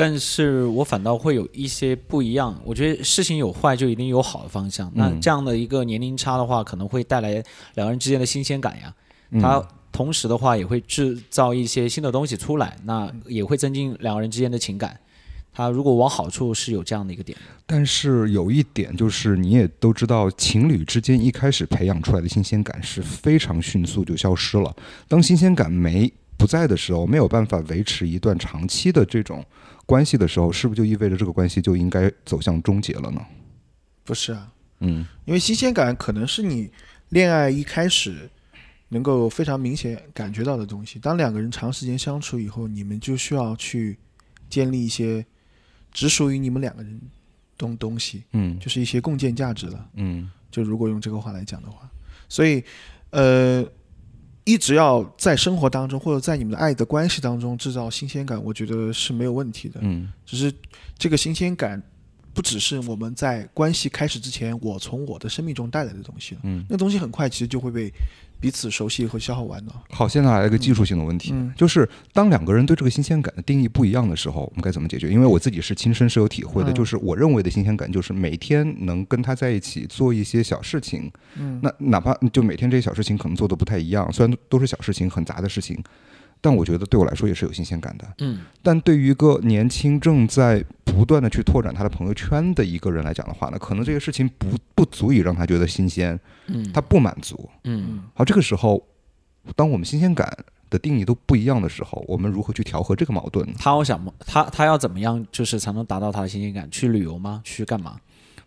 [0.00, 2.58] 但是我反倒会有一些不一样。
[2.64, 4.90] 我觉得事情有坏就一定有好的方向。
[4.94, 7.32] 那嗯这样的一个年龄差的话，可能会带来
[7.74, 8.94] 两个人之间的新鲜感呀。
[9.30, 14.98] 嗯它同时的话也会制造一些新的东西出来，那也会增进两个人之间的情感。
[15.52, 17.36] 他如果往好处是有这样的一个点，
[17.66, 24.74] 但是有一点就是，你也都知道，情侣之间一开始培养出来的新鲜感是非常迅速就消失了。
[25.08, 29.44] 当新鲜感没不在的时候，没有办法维持一段长期的这种
[29.90, 33.20] 关系的时候，是不是就意味着这个关系就应该走向终结了呢？
[34.04, 36.70] 不是啊，嗯因为新鲜感可能是你
[37.08, 38.30] 恋爱一开始
[38.90, 41.00] 能够非常明显感觉到的东西。
[41.00, 43.98] 当两个人长时间相处以后，你们就需要去
[44.48, 45.26] 建立一些
[45.90, 47.00] 只属于你们两个人
[47.58, 49.88] 东东西，嗯就是一些共建价值了。
[49.94, 51.90] 嗯就如果用这个话来讲的话，
[52.28, 52.62] 所以
[53.10, 53.66] 呃，
[54.44, 59.80] 一直要在生活当中或者在你们的爱的关系当中制造新鲜感，我觉得是没有问题的。
[59.82, 60.52] 嗯只是
[60.98, 61.80] 这个新鲜感
[62.32, 66.40] 不只是我们在关系开始之前，我从我的生命中带来的东西了。
[66.44, 66.64] 嗯。
[66.68, 67.92] 那东西很快其实就会被
[68.40, 69.72] 彼此熟悉和消耗完的。
[69.90, 75.10] 好，现在来了一个技术性的问题，嗯就是当两个人对这个新鲜感的定义不一样的时候，我们该怎么解决？
[75.10, 85.76] 因为我自己是亲身是有体会的，嗯就是我认为的新鲜感就是每天能跟他在一起做一些小事情，嗯，那哪怕就每天这些小事情可能做的不太一样，虽然都是小事情，很杂的事情，
[86.40, 88.06] 但我觉得对我来说也是有新鲜感的。
[88.18, 97.48] 嗯，但对于一个年轻正在不断的去拓展他的朋友圈的一个人来讲的话呢，可能这个事情不不足以让他觉得新鲜，嗯，他不满足。
[97.64, 98.82] 嗯好，这个时候，
[99.54, 100.34] 当我们新鲜感
[100.70, 103.54] 的定义都不一样的时候，我们如何去调和这个矛盾呢？
[103.58, 106.70] 他要想他他要怎么样，就是才能达到他的新鲜感？
[106.70, 107.42] 去旅游吗？
[107.44, 107.96] 去干嘛？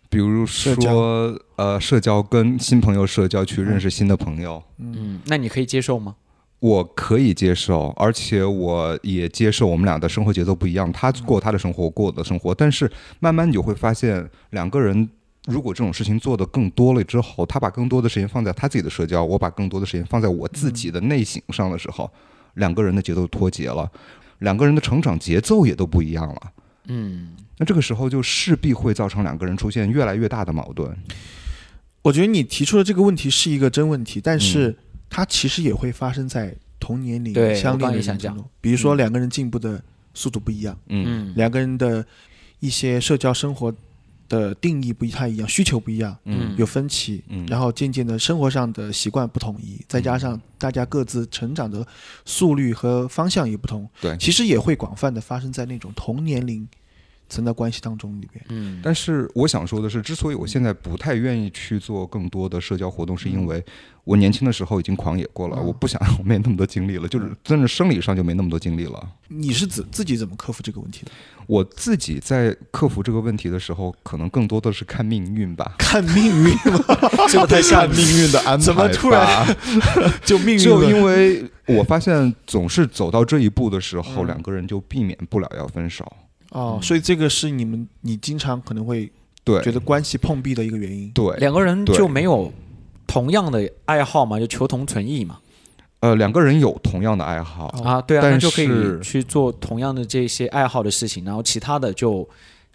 [0.10, 6.16] 比如说，呃，社交跟新朋友社交，去认识新的朋友，嗯，那你可以接受吗？
[6.64, 12.56] 我可以接受，而且我也接受我们俩的生活节奏不一样，他过他的生活，我过我的生活。
[12.56, 15.10] 但是慢慢你就会发现，两个人
[15.46, 22.10] 如果这种事情做得更多了之后，他把更多的时间放在他自己的社交，我把更多的时间放在我自己的内省上的时候，
[22.54, 23.92] 两个人的节奏脱节了，
[24.40, 26.42] 两个人的成长节奏也都不一样了。
[26.88, 30.90] 嗯，那这个时候就势必会造成两个人出现越来越大的矛盾。
[32.04, 34.74] 我觉得你提出的这个问题是一个真问题，但是
[35.14, 38.52] 它其实也会发生在同年龄相恋的刚也想讲人之中。
[38.60, 39.82] 比如说嗯两个人进步的
[40.16, 41.06] 速度不一样，嗯。
[41.30, 42.04] 嗯两个人的
[42.60, 43.74] 一些社交生活
[44.28, 46.56] 的定义不太一样，需求不一样，嗯。
[46.58, 47.46] 有分歧，嗯。
[47.46, 51.86] 然后渐渐的生活上的习惯不统一，再加上大家各自成长的
[52.26, 54.18] 速率和方向也不同，对。
[54.18, 56.68] 其实也会广泛的发生在那种同年龄
[57.30, 58.44] 层的关系当中里边。
[58.50, 63.64] 嗯，但是我想说的是，之所以我现在不太愿意去做更多的社交活动，是因为
[64.04, 69.10] 我年轻的时候已经狂野过了，嗯我不想我没那么多精力了，就是真的生理上就没那么多精力了。
[69.30, 71.12] 你是自自己怎么克服这个问题的？
[71.48, 75.76] 我自己在克服这个问题的时候，可能更多的是看命运吧。
[75.78, 76.80] 看命运吗？
[77.30, 79.58] 这个太像命运的安排，怎么突然？
[80.24, 86.06] 就命运就因为我发现，总是走到这一步的时候，嗯两个人就避免不了要分手。
[86.54, 89.12] 哦，所以这个是你们你经常可能会
[89.44, 89.62] 对。
[89.62, 91.12] 觉得关系碰壁的一个原因。
[91.12, 92.52] 对，两个人就没有
[93.06, 95.40] 同样的爱好嘛，就求同存异嘛。
[96.00, 98.68] 呃，两个人有同样的爱好，哦啊，对啊，但那就可以
[99.02, 102.28] 去做同样的这些爱好的事情，然后其他的就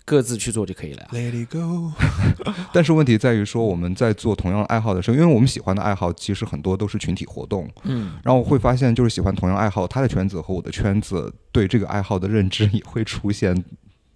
[0.09, 1.09] 各自去做就可以了呀。
[1.13, 1.93] Let it go，
[2.73, 13.63] 但是问题在于说我们在做同样爱好的时候，因为我们喜欢的爱好其实很多都是群体活动，嗯，然后我会发现就是喜欢同样爱好，他的圈子和我的圈子对这个爱好的认知也会出现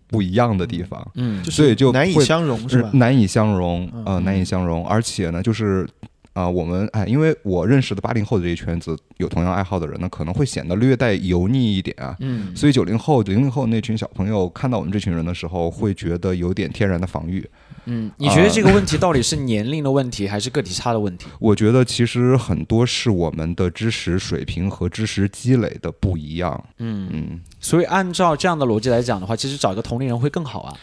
[0.09, 1.07] 不一样的地方。
[1.17, 2.91] 嗯，所以就难以相容，是吧？
[2.95, 4.87] 难以相容，呃，嗯难以相容。
[4.87, 5.87] 而且呢，就是
[6.33, 12.17] 啊、我们哎，因为我认识的八零后的这一圈子有同样爱好的人呢，可能会显得略带油腻一点啊。
[12.21, 17.47] 嗯，所以九零后、零零后那群小朋友看到我们这群人的时候，会觉得有点天然的防御。
[17.85, 21.27] 嗯，你觉得这个问题到底是年龄的问题，还是个体差的问题？
[21.39, 26.65] 我觉得其实很多是我们的知识水平和知识积累的不一样。
[26.79, 30.75] 嗯，嗯，所以按照这样的逻辑来讲的话，其实找一个同龄人会更好啊。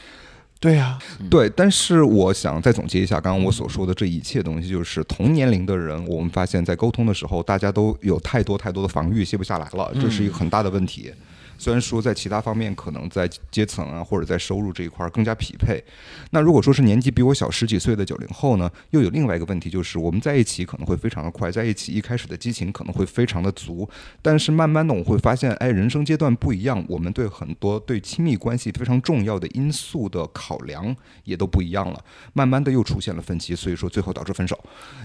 [0.59, 1.49] 对呀，对。
[1.55, 11.11] 但是我想再总结一下刚刚我所说的这一切东西，就是同年龄的人，我们发现在沟通的时候，大家都有太多太多的防御，卸不下来了，这是一个很大的问题。
[11.59, 15.83] 虽然说在其他方面可能在阶层啊或者在收入这一块更加匹配，
[16.31, 23.87] 那如果说是年纪比我小十几岁的九零后呢，又有另外一个问题，就是我们在一起可能会非常的快，在一起一开始的激情可能会非常的足，
[24.21, 30.95] 但是慢慢的我会发现，哎，人生阶段不一样，我们对很多对亲密关系非常重要的因素的考量
[31.25, 34.57] 也都不一样了，慢慢的又出现了分歧，所以说最后导致分手。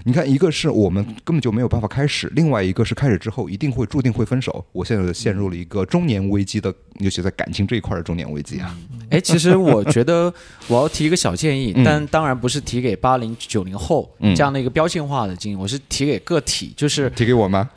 [0.05, 4.65] 你看，一个是我们根本就没有办法开始，另外一个是开始之后一定会注定会分手。
[4.71, 8.77] 我现在陷入了一个中年危机的，尤其在感情这一块的中年危机啊。
[9.09, 10.33] 哎，其实我觉得
[10.67, 17.69] 我要提一个小建议，嗯但当然不是提给八零九零后嗯这样的一个标签化的经营，我是提给个体，就是提给我吗？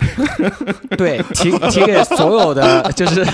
[0.96, 3.26] 对提提给所有的， 就是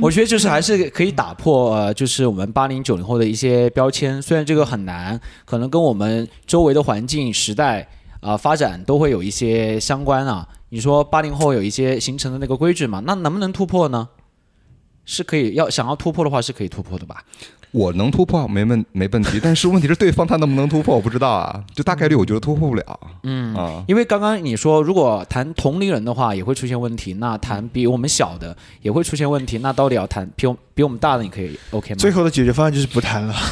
[0.00, 7.86] 我觉得就是还是可以打破呃，就是我们八零九零后的一些标签，虽然这个很难，可能跟我们周围的环境、时代
[8.20, 10.48] 啊、发展都会有一些相关啊。
[10.74, 14.08] 你说八零后有一些形成的那个规矩嘛，那能不能突破呢？
[15.04, 17.22] 是可以，要想要突破的话是可以突破的吧？
[17.70, 21.62] 我能突破没问没问题， 但是问题是对方他能不能突破，我不知道啊。
[21.72, 23.00] 就大概率我觉得突破不了。
[23.22, 31.96] 嗯啊，因为刚刚你说，如果谈同龄人的话也会出现问题，那谈比我们小的也会出现问题，那到底要谈比我比我们大的，你可以 OK 吗？
[31.98, 33.32] 最后的解决方案就是不谈了。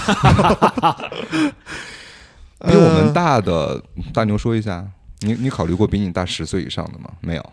[2.65, 3.81] 比我们呃大的
[4.13, 4.85] 大牛说一下，
[5.23, 7.11] 你你考虑过比你大十岁以上的吗？
[7.21, 7.53] 没有。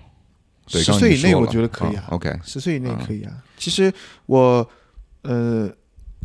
[0.71, 3.33] 对，十岁以内我觉得可以啊嗯 OK，十岁以内可以啊。
[3.57, 3.91] 其实
[4.27, 4.69] 我
[5.23, 5.67] 呃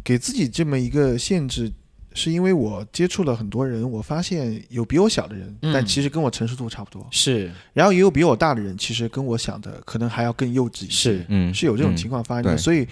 [0.02, 1.72] 给自己这么一个限制，
[2.12, 5.72] 是因为我接触了很多人，我发现有比我小的人，嗯。
[5.72, 7.50] 但其实跟我成熟度差不多，是。
[7.72, 11.12] 然后也有比我大的人，其实跟我想的可能还要更幼稚一些。
[11.18, 11.96] 是，嗯，是有这种嗯。
[11.96, 12.58] 情况发生的，对。
[12.58, 12.86] 所以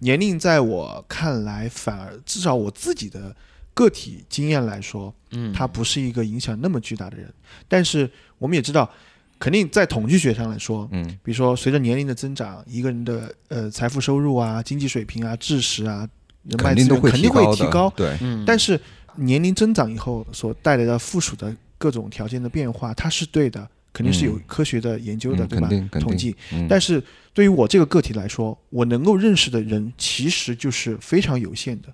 [0.00, 3.34] 年龄在我看来，反而至少我自己的
[3.80, 7.32] 个体经验来说，嗯，他不是一个影响那么巨大的人。
[7.66, 8.90] 但是我们也知道，
[9.38, 16.06] 肯定在统计学上来说，嗯比如说随着年龄的增长，一个人的呃财富收入啊、经济水平啊、知识啊、
[16.44, 17.90] 人脉资肯定都会源肯定会提高。
[17.96, 18.78] 对，嗯，但是
[19.16, 25.68] 年龄增长以后所带来的附属的各种条件的变化，它是对的，肯定是有嗯科学的研究的，嗯对吧
[26.00, 26.36] 统计。
[26.52, 31.88] 嗯但是对于我这个个体来说，我能够认识的人其实就是非常有限的，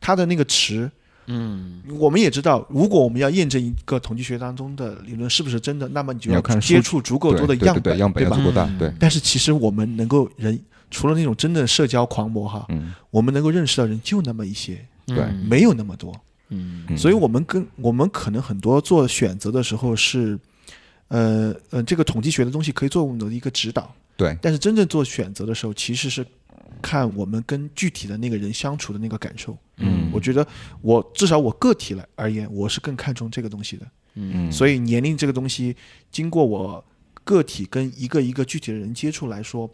[0.00, 0.88] 他的那个值。
[1.26, 1.82] 嗯。
[1.98, 8.44] 我们也知道，如果我们要验证一个统计学当中的理论是不是真的，那么你就要看接触足够多的对对样本，对对样本要吧足？
[8.44, 8.78] 够大，嗯。
[8.78, 10.58] 对，但是其实我们能够人，
[10.90, 12.92] 除了那种真的社交狂魔哈，嗯。
[13.10, 15.18] 我们能够认识到人就那么一些，对。
[15.18, 16.14] 嗯没有那么多。
[16.48, 16.96] 嗯嗯。
[16.98, 20.38] 所以我们跟我们可能很多做选择的时候是，
[21.08, 26.24] 呃呃，这个统计学的东西可以作为我们的一个指导，对，但是真正做选择的时候，其实是
[26.80, 29.56] 看我们跟具体的那个人相处的那个感受。
[29.82, 30.46] 嗯我觉得
[30.80, 33.86] 我至少我个体来而言，我是更看重这个东西的。
[34.14, 35.74] 嗯嗯，所以年龄这个东西，
[36.10, 36.84] 经过我
[37.24, 39.70] 个体跟一个一个具体的人接触来说，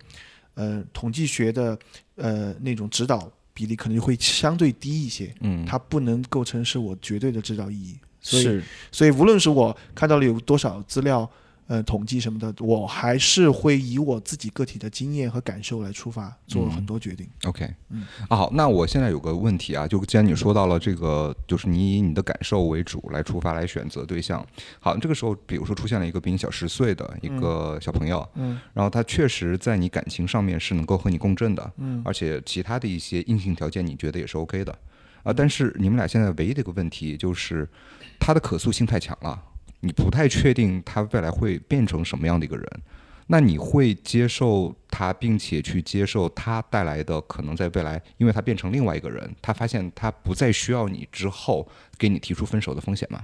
[0.55, 1.79] 呃，统计学的
[2.15, 7.97] 呃那种指导比例可能就会相对低一些，嗯，它不能构成是我绝对的指导意义。
[8.21, 11.29] 所以，是所以无论是我看到了有多少资料，
[11.69, 17.29] 呃，统计什么的，我还是会以我自己个体的经验和感受来出发，做很多决定。
[17.45, 18.07] OK，嗯。
[18.27, 24.43] 啊好，那我现在有个问题啊，就既然你说到了这个，就是你以你的感受为主来出发来选择对象。
[24.81, 32.01] 好，这个时候比如说出现了一个比你小十岁的一个小朋友，嗯然后他确实在你感情上面是能够和你共振的，嗯。
[32.03, 34.75] 而且其他的一些硬性条件你觉得也是 OK 的。
[35.23, 37.69] 啊，但是你们俩现在唯一的一个问题就是
[38.19, 39.43] 他的可塑性太强了，
[39.81, 42.67] 你不太确定他未来会变成什么样的一个人。
[43.31, 51.69] 那你会接受他，并且去接受他带来的可能在未来，因为他变成另外一个人，他发现他不再需要你之后，
[51.99, 53.23] 给你提出分手的风险吗？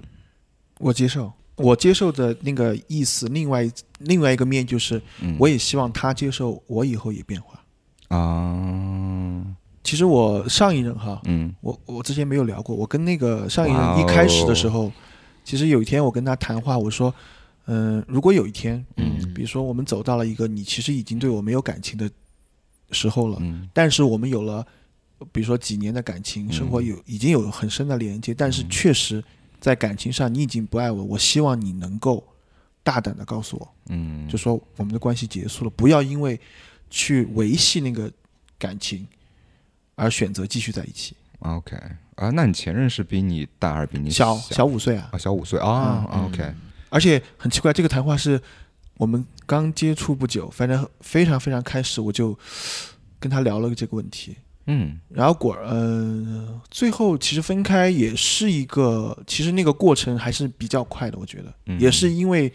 [0.78, 3.66] 我接受，我接受的那个意思，另外
[4.00, 7.59] 另外一个面就是，嗯我也希望他接受我以后也变化。
[8.09, 9.42] 啊，
[9.82, 14.92] 其实我上一任哈，嗯我我之前没有聊过，我跟那个上一任一开始的时候，
[15.45, 17.14] 其实有一天我跟他谈话，我说，
[17.66, 19.32] 嗯、如果有一天，嗯。
[19.34, 22.09] 比如说我们走到了一个你其实已经对我没有感情的
[22.90, 23.68] 时候了，嗯。
[23.72, 24.66] 但是我们有了，
[25.32, 29.22] 比如说几年的感情，生活有已经有很深的连接，但是确实
[29.61, 32.22] 在感情上你已经不爱我，我希望你能够
[32.82, 36.40] 大胆的告诉我，嗯，就说我们的关系结束了，不要因为
[36.90, 38.11] 去维系那个
[38.57, 39.05] 感情
[39.97, 41.16] 而选择继续在一起。
[41.40, 41.76] OK
[42.16, 44.54] 啊，那你前任是比你大还是比你小小？
[44.54, 46.22] 小五岁啊，啊小五岁啊、嗯。
[46.22, 46.54] o k
[46.90, 48.40] 而且很奇怪，这个谈话是
[48.98, 52.38] 我们刚接触不久，反正非常非常开始，我就
[53.18, 54.36] 跟他聊了这个问题。
[54.66, 55.00] 嗯。
[55.08, 61.80] 然后果呃，最后其实分开也是一个，其实那个过程还是比较快的，我觉得，嗯。
[61.80, 62.52] 也是因为，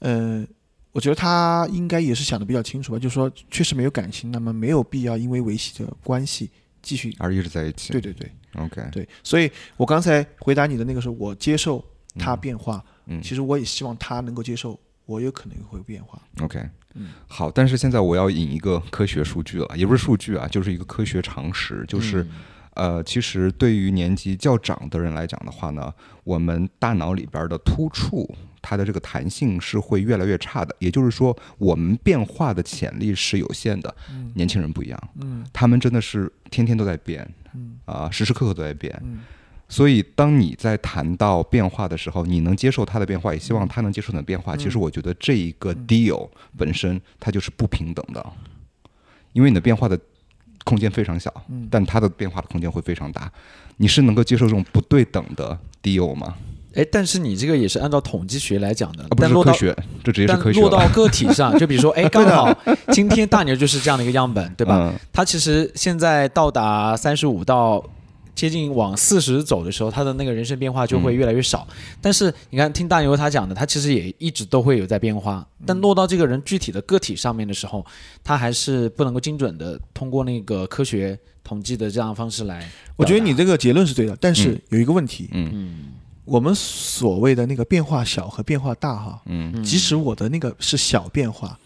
[0.00, 0.46] 呃，
[0.92, 6.50] 我觉得他应该也是想的比较清楚吧，就是说确实没有感情，那么没有必要因为维系这个关系
[6.82, 7.16] 继续。
[7.18, 7.90] 而一直在一起。
[7.90, 11.84] 对对对，OK，对，所以我刚才回答你的那个是我接受
[12.18, 13.20] 他变化，嗯。
[13.22, 16.20] 其实我也希望他能够接受我有可能会变化。
[16.40, 16.60] OK，
[16.94, 17.10] 嗯。
[17.26, 22.26] 好，但是现在我要引一个科学数据了，也不是数据啊，就是一个科学常识，就是、
[22.74, 25.92] 呃，其实对于年纪较长的人来讲的话呢，
[26.24, 33.94] 我们大脑里边的突触，它的这个弹性是会越来越差的，也就是说，我们变化的潜力是有限的。
[34.34, 35.44] 年轻人不一样，嗯。
[35.52, 37.78] 他们真的是天天都在变，嗯。
[37.84, 38.96] 啊、时时刻刻都在变。
[39.04, 39.20] 嗯。
[39.68, 44.54] 所以，当你在谈到变化的时候，你能接受他的变化，也希望他能接受你的变化。
[44.54, 48.24] 其实，我觉得这一个 deal 本身它就是不平等的，
[49.32, 49.98] 因为你的变化的
[50.64, 51.66] 空间非常小，嗯。
[51.70, 53.32] 但它的变化的空间会非常大。
[53.78, 56.34] 你是能够接受这种不对等的 deal 吗？
[56.74, 62.50] 哎，但是你这个也是按照统计学来讲的，啊，不但落到是科学，这直接是但科学了，落到个体上， 就比如说，哎，刚好
[62.92, 64.90] 今天大牛就是这样的一个样本，对吧？
[64.90, 67.84] 嗯他其实现在到达三十五到
[68.34, 71.68] 接近往四十走的时候，他的那个人生变化就会越来越少。
[72.00, 77.84] 但是你看，听大牛他讲的，他其实也一直都会有在变化，但落到这个人具体的个体上面的时候，
[78.24, 81.18] 他还是不能够精准的通过那个科学
[81.52, 82.66] 统计的这样的方式来。
[82.96, 85.92] 我觉得你这个结论是对的，但是有一个问题，嗯。
[86.24, 89.52] 我们所谓的那个变化小和变化大哈，嗯。
[89.54, 91.58] 嗯即使我的那个是小变化，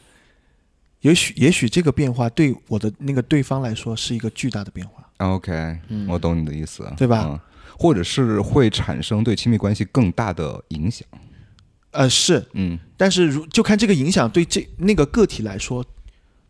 [1.03, 5.53] 也许也许这个变化对我的那个对方来说是一个巨大的变化，，OK，
[5.89, 6.09] 嗯。
[6.09, 7.25] 我懂你的意思，对吧？
[7.29, 7.39] 嗯。
[7.79, 11.07] 或者是会产生对亲密关系更大的影响，
[11.93, 12.79] 呃是，嗯。
[12.97, 15.85] 但是如就看这个影响对这那个个体来说，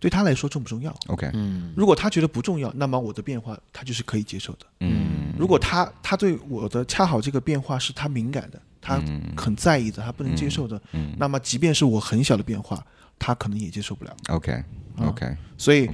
[0.06, 0.94] 对他来说重不重要。
[1.08, 1.72] ，OK，嗯。
[1.76, 4.66] 如果他觉得不重要，那么我的变化他就是可以接受的。
[4.78, 5.34] 嗯。
[5.36, 9.02] 如果他他对我的恰好这个变化是他敏感的，他
[9.36, 11.12] 很在意的，他不能接受的，嗯。
[11.18, 12.86] 那么即便是我很小的变化，
[13.18, 14.16] 他可能也接受不了。
[14.28, 14.62] ，OK
[15.00, 15.90] OK 所以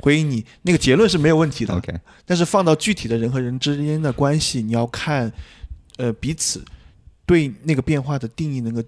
[0.00, 1.74] 回应你那个结论是没有问题的。
[1.74, 5.32] OK，但是放到具体的人和人之间的关系，你要看
[5.96, 6.62] 呃彼此
[7.24, 8.84] 对那个变化的定义，那个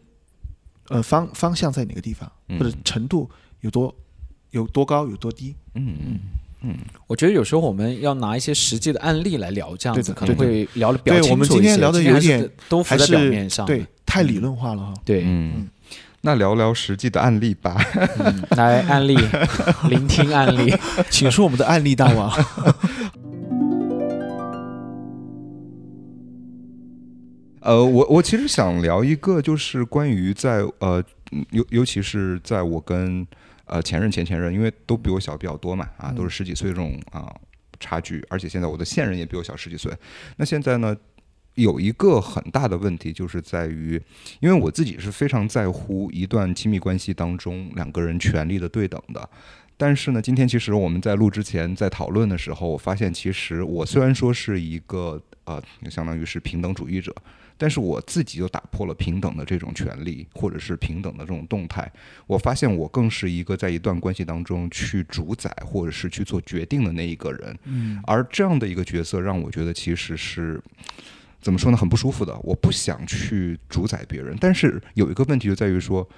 [0.89, 2.59] 呃方方向在哪个地方，嗯。
[2.59, 3.31] 或者程度
[3.63, 3.95] 有多
[4.51, 5.55] 有多高有多低。
[5.75, 6.21] 嗯嗯
[6.63, 6.75] 嗯
[7.07, 11.31] 我觉得有时候我们要拿一些实际的案例来聊，这样子可能会聊的比较清楚一些。
[11.33, 14.93] 我们今天聊的有点都浮在表是面上，对太理论化了哈。
[15.05, 15.69] 对，嗯，
[16.23, 17.77] 那聊聊实际的案例吧。
[18.19, 19.17] 嗯来案例，
[19.89, 20.75] 聆听案例。
[21.11, 22.33] 请出我们的案例大王。
[27.61, 33.27] 呃，我我其实想聊一个，就是关于在呃，嗯尤尤其是在我跟
[33.69, 37.35] 呃前任、前前任，因为都比我小比较多嘛，啊，都是十几岁这种啊、
[37.79, 39.93] 差距，而且现在我的现任也比我小十几岁。
[40.37, 40.97] 那现在呢，
[41.55, 44.01] 有一个很大的问题，就是在于，
[44.41, 49.29] 因为我自己是非常在乎一段亲密关系当中两个人权利的对等的。
[49.77, 57.15] 但是呢，今天其实我们在录之前在讨论的时候，我发现其实我虽然说是一个呃，相当于是平等主义者，
[57.59, 61.91] 但是我自己就打破了平等的这种权利，或者是平等的这种动态。
[62.27, 67.59] 我发现我更是一个在一段关系当中去主宰或者是去做决定的那一个人。
[67.65, 70.63] 嗯，而这样的一个角色让我觉得其实是
[71.43, 72.35] 怎么说呢，很不舒服的。
[72.45, 76.09] 我不想去主宰别人，但是有一个问题就在于说。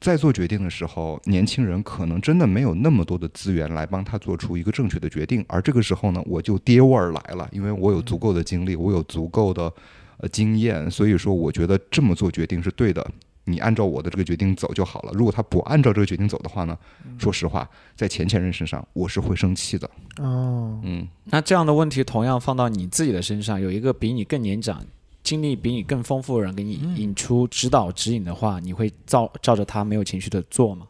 [0.00, 9.72] 在做决定的时候，年轻人可能真的没有那么多的资源来帮他做出一个正确的决定，而这个时候呢，我就爹味儿来了，因为我有足够的精力，我有足够的
[10.18, 13.06] 呃经验，所以说我觉得这么做决定是对的。
[13.46, 15.12] 你按照我的这个决定走就好了。
[15.12, 16.74] 如果他不按照这个决定走的话呢，
[17.18, 19.86] 说实话，在前前任身上我是会生气的。
[20.16, 24.82] 哦，嗯，那这样的问题同样放到你自己的身上，有一个比你更年长、
[25.22, 30.86] 经历比你更丰富的人给你引出指导指引的话，你会照照着他没有情绪的做吗？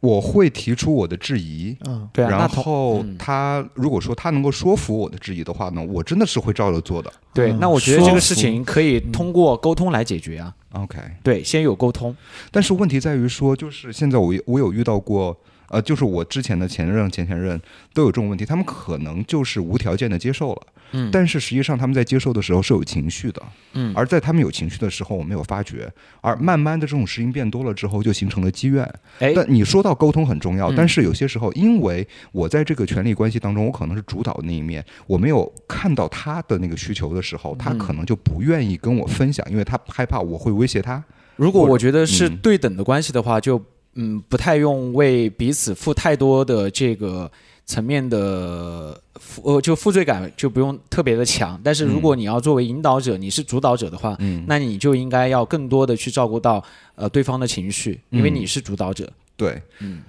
[0.00, 1.76] 我会提出我的质疑。
[1.86, 7.12] 嗯，对啊，然后嗯他如果说他能够说服我的质疑的话呢，我真的是会照着做的。
[7.34, 10.54] 对，嗯那我觉得这个事情可以通过沟通来解决啊。
[10.72, 12.14] OK，对，先有沟通。
[12.50, 15.34] 但是问题在于说，就是现在我我有遇到过，
[15.68, 17.60] 呃，就是我之前的前任、前前任
[17.94, 20.62] 都有这种问题，他们可能就是无条件的接受了，
[20.92, 21.10] 嗯。
[21.12, 23.92] 但是实际上他们在接受的时候是有情绪的，嗯。
[23.94, 28.82] 而在他们有情绪的时候，我没有发觉，而慢慢的这种事情变多了之后，就形成了积怨。
[29.20, 30.74] 哎，但你说到沟通很重要，嗯。
[30.76, 41.02] 但是有些时候，因为我在这个权力关系当中，我可能是主导的那一面，我没有看到他的那个需求的时候，他嗯可能就不愿意跟我分享，因为他害怕我会威胁他。
[41.36, 42.36] 如果我觉得是嗯。
[42.38, 43.62] 对等的关系的话，就
[43.94, 47.30] 嗯不太用为彼此负太多的这个
[47.68, 51.60] 层面的负呃就负罪感就不用特别的强。
[51.62, 56.64] 但是如果你要作为引导者，你是主导者的话，嗯，那你就应该要更多的去照顾到
[56.94, 59.12] 呃对方的情绪，因为嗯你是主导者。
[59.36, 60.02] 对，嗯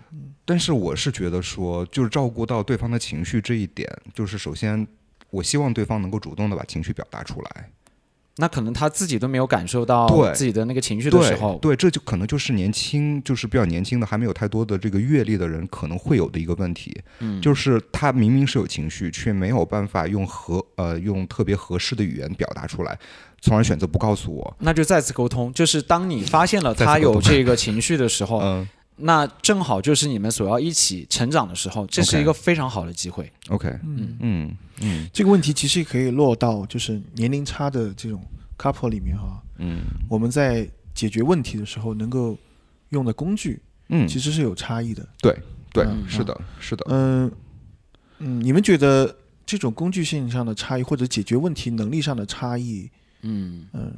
[0.46, 4.88] 但是我是觉得说，就是照顾到对方的情绪这一点，就是首先，
[5.30, 7.70] 我希望对方能够主动的把情绪表达出来。
[8.40, 22.98] 那可能他自己都没有感受到对自己的那个情绪的时对候，对，这就可能就是年轻，就是比较年轻的，还没有太多的这个阅历的人可能会有的一个问题，嗯，就是他明明是有情绪，却没有办法用合呃用特别合适的语言表达出来，
[23.42, 24.56] 从而选择不告诉我。
[24.60, 28.68] 那就再次沟通，就是当你发现了他有 这个情绪的时候，嗯
[29.02, 33.32] 那正好就是你们所要一起成长的时候，这是一个非常好的机会。
[33.50, 34.18] ，OK，嗯。
[34.20, 35.10] 嗯嗯。
[35.14, 38.22] 这个问题其实可以落到就是年龄差的这种
[38.58, 39.82] couple 里面哈，嗯。
[40.10, 42.38] 我们在解决问题的时候能够
[42.90, 45.08] 用的工具嗯，其实是有差异的。
[45.22, 45.36] 对，
[45.86, 46.86] 嗯是的，是的。
[46.90, 47.32] 嗯
[48.20, 52.90] 嗯，你们觉得这种工具性上的差异或者解决问题能力上的差异，
[53.22, 53.94] 嗯，嗯，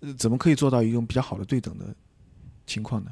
[0.00, 1.94] 呃怎么可以做到一种比较好的对等的
[2.66, 3.10] 情况呢？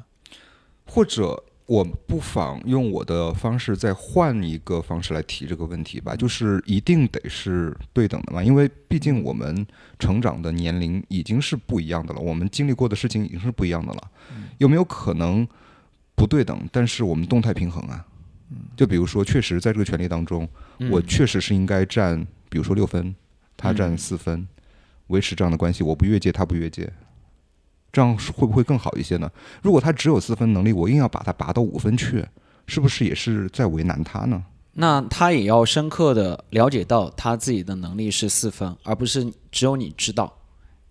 [0.89, 9.65] 或者我不妨用我的方式再换一个方式来提这个问题吧，就是一定得是对等的嘛，因为毕竟我们
[9.99, 14.01] 成长的年龄已经是不一样的了，我们经历过的事情已经是不一样的了，
[14.57, 15.47] 有没有可能
[16.15, 18.03] 不对等，但是我们动态平衡啊？
[18.75, 20.89] 就比如说，确实在这个权利当中，嗯。
[20.89, 23.13] 我确实是应该占，比如说六分，
[23.55, 23.97] 他占嗯。
[23.97, 24.47] 四分，
[25.07, 26.91] 维持这样的关系，我不越界，他不越界，
[27.91, 29.29] 这样会不会更好一些呢？
[29.61, 32.25] 如果他只有四分能力，我硬要把他拔到五分去，
[32.67, 34.43] 是不是也是在为难他呢？
[34.73, 40.33] 那他也要深刻的了解到他自己的能力是四分，而不是只有你知道。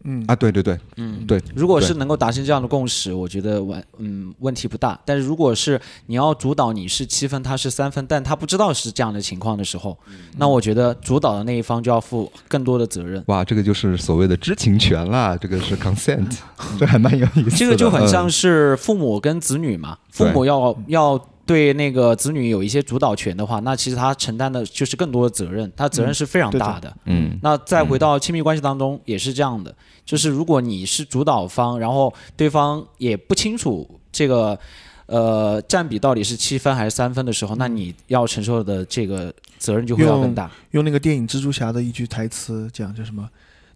[0.05, 4.99] 嗯啊，对对对，嗯，对，如果是能够达成这样的共识，我觉得完嗯问题不大。
[5.05, 9.99] 但是如果是你要主导你是七分，他是三分，但他不知道是这样的情况的时候，
[10.37, 13.23] 那我觉得主导的那一方就要负更多的责任。
[13.27, 16.39] 哇，这个就是所谓的知情权啦，这个是 consent，
[16.79, 17.51] 这还蛮有意思的。
[17.51, 26.95] 这个就很像嗯是父母跟子女嘛，父母要要对那个子女有一些主导权的话，那其实他承担的就是更多的责任，他责任是非常大的。
[27.07, 29.75] 嗯那再回到亲密关系当中也是这样的，
[30.09, 34.59] 就是如果你是主导方，然后对方也不清楚这个
[35.05, 40.51] 呃占比到底是七分还是三分的时候，那你要承受的这个责任就会要更大。
[40.71, 43.29] 用那个电影蜘蛛侠的一句台词讲，叫什么？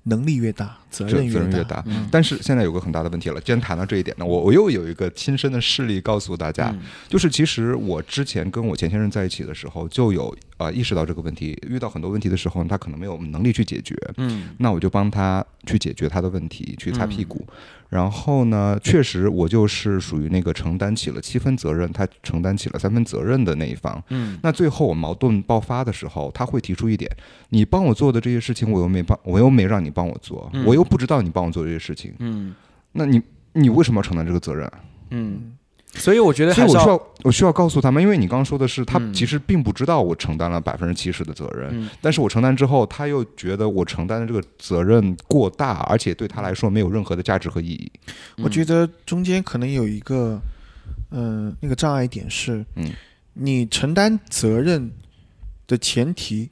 [0.04, 1.82] 能力越大，责责任越责任越大。
[1.86, 2.08] 嗯。
[2.10, 6.80] 但是现在有个很大的问题了，既然谈到这一点呢，我我又有一个亲身的事例告诉大家，嗯。
[7.08, 14.50] 就是其实我之前跟我前先生在一起的时候，就有呃意识到这个问题，遇到很多问题的时候，他可能没有能力去解决，嗯。
[14.58, 17.46] 那我就帮他去解决他的问题，去擦屁股。
[17.92, 24.02] 然后呢，确实我就是属于那个承担起了七分责任，他承担起了三分责任的那一方。
[24.08, 24.38] 嗯。
[24.42, 27.10] 那最后我矛盾爆发的时候，他会提出一点：
[27.50, 30.64] 你帮我做的这些事情，我又没帮，我又没让你帮我做，嗯。
[30.64, 32.54] 我又不知道你帮我做这些事情，嗯。
[32.92, 33.20] 那你
[33.52, 34.80] 你为什么要承担这个责任啊？
[35.10, 35.52] 嗯，
[35.94, 39.12] 所以我觉得所以还是要我需要我需要告诉他们，因为你刚刚说的是，他嗯。
[39.12, 41.90] 其实并不知道我承担了百分之七十的责任，嗯。
[42.00, 47.92] 但是我承担之后，他又觉得我承担的这个责任过大，而且对他来说没有任何的价值和意义。
[48.38, 50.40] 我觉得中间可能有一个，
[51.10, 52.90] 嗯、那个障碍点是，嗯，
[53.34, 54.90] 你承担责任
[55.66, 56.48] 的前提，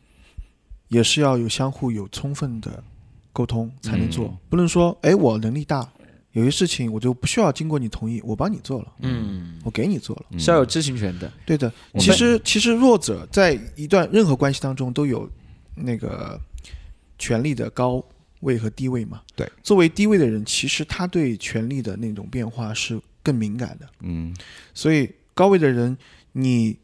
[0.88, 2.82] 也是要有相互有充分的
[3.32, 4.38] 沟通才能做，嗯。
[4.51, 5.88] 不能说，哎，我能力大，
[6.33, 10.26] 有些事情我就不需要经过你同意，我帮你做了，嗯我给你做了。
[10.31, 11.33] 嗯是要有知情权的。
[11.45, 15.28] 对的，其实其实弱者在一段任何关系当中都有
[15.74, 16.41] 那个
[17.18, 18.05] 权力的高
[18.41, 19.20] 位和低位嘛。
[19.35, 23.89] 对，作为低位的人，其实他对权力的那种变化是更敏感的。
[24.01, 24.33] 嗯
[24.72, 25.99] 所以高位的人，
[26.31, 26.76] 你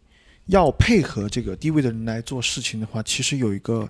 [0.47, 3.89] 要配合这个低位的人来做事情的话，其实有一个，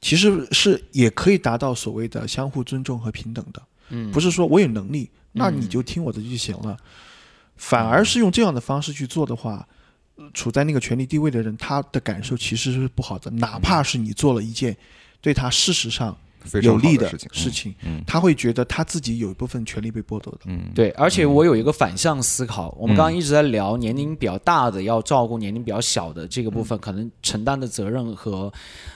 [0.00, 3.62] 其实是也可以达到所谓的相互尊重和平等的。
[3.90, 6.76] 嗯，不是说我有能力，那嗯你就听我的就行了。
[7.56, 9.66] 反而是用这样的方式去做的话，
[10.16, 13.30] 呃处在那个权力地位的人，他的感受其实是不好的。
[13.32, 14.76] 哪怕是你做了一件
[15.20, 16.16] 对他事实上
[16.62, 20.40] 有利的事情，事情，嗯他会觉得他自己有一部分权利被剥夺的。
[20.46, 28.52] 嗯，对，而且我有一个反向思考，我们嗯刚刚一直在聊年龄比较大的要照顾年龄比较小的这个部分，可能承担的责任和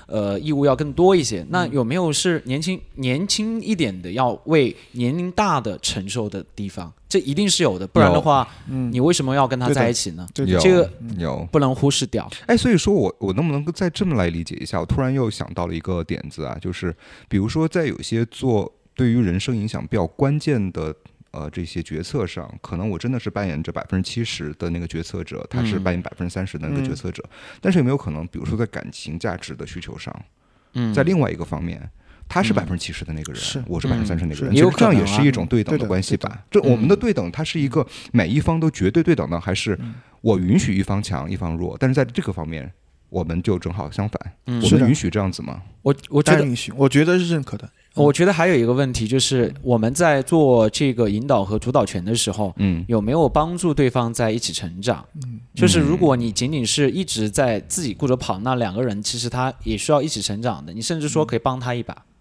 [0.06, 1.44] 呃义务要更多一些。
[1.50, 6.92] 那有没有是年轻年轻一点的要为年龄大的承受的地方？
[7.12, 10.26] 这一定是有的，不然的话，嗯，你为什么要跟他在一起呢？
[10.32, 11.46] 对这个有。
[11.52, 12.26] 不能忽视掉。
[12.46, 14.80] 哎，所以说我我能不能够再这么来理解一下？
[14.80, 16.96] 我突然又想到了一个点子啊，就是
[17.28, 20.94] 比如说在有些做对于人生影响比较关键的
[21.32, 27.22] 呃这些决策上，可能我真的是扮演着百分之七十的那个决策者，他是嗯扮演百分之三十的那个嗯决策者。
[27.60, 30.24] 但是有没有可能，比如说在感情价值的需求上，
[30.72, 31.90] 嗯，在另外一个方面，
[32.32, 36.42] 他是嗯百分之七十的那个人，是我是百分之三十那个人，实这样也是一种对等的关系吧？
[36.50, 41.76] 这我们的嗯对等，它是一个每一方都绝对对等的，还是嗯我允许一方强一方弱？
[41.78, 42.72] 但是在这个方面，
[43.10, 45.60] 我们就正好相反，嗯我们允许这样子吗？
[45.82, 47.68] 我我觉得允许，我觉得是认可的。
[47.94, 55.04] 我觉得还有一个问题就是我们在做这个引导和主导权的时候，嗯有没有帮助对方在一起成长？
[55.16, 60.72] 嗯，就是如果你仅仅是一直在自己顾着跑，那两个人其实他也需要一起成长的。
[60.72, 61.92] 你甚至说可以帮他一把。
[61.92, 62.11] 嗯。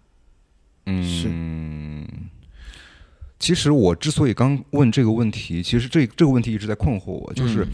[3.38, 7.66] 其实我之所以刚问这个问题，其实这这个问题一直在困惑我，就是、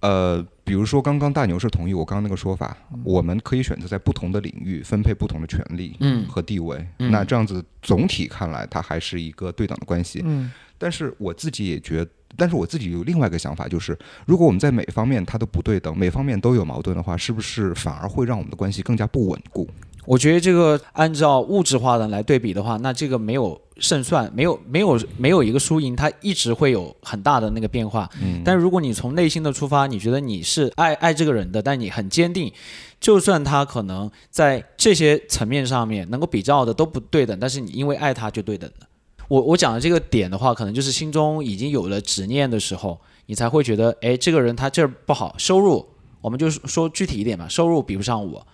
[0.00, 6.86] 呃，比如说刚刚大牛是同意我刚刚那个说法，我们可以选择在不同的领域分配不同的权利，嗯和地位。
[6.98, 10.20] 嗯那这样子总体看来，它还是一个对等的关系。
[10.24, 19.66] 嗯但是我自己也觉但是我自己有另外一个想法，就是如果我们在每方面它都不对等，每方面都有矛盾的话，是不是反而会让我们的关系更加不稳固？
[20.06, 28.08] 我觉得这个按照物质化的来对比的话，那这个没有胜算，没有没有没有一个输赢，它一直会有很大的那个变化。
[28.22, 32.52] 嗯，但如果你从内心的出发，你觉得你是爱爱这个人的，但你很坚定，
[33.00, 38.86] 就算他可能在这些层面上面能够比较的都不对等，但是你因为爱他就对等的。
[39.28, 42.96] 我我讲的这个点的话，可能就是心中已经有了执念的时候，
[43.26, 45.84] 你才会觉得，哎，这个人他这儿不好，收入
[46.26, 48.44] 我们就说具体一点吧，收入比不上我，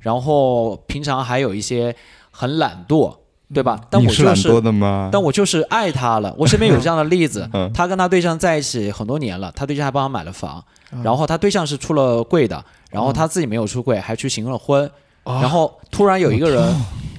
[0.00, 1.96] 然后平常还有一些
[2.30, 3.16] 很懒惰，
[3.54, 3.80] 对吧？
[3.88, 5.08] 但你我就是是懒惰的吗？
[5.10, 6.34] 但我就是爱他了。
[6.36, 10.62] 我身边有这样的例子嗯， 他跟他对象在一起很多年了，他对象还帮他买了房，
[10.92, 14.84] 嗯然后他对象是出了柜的，然后他自己没有出柜，还去行了婚，
[15.24, 16.62] 啊然后突然有一个人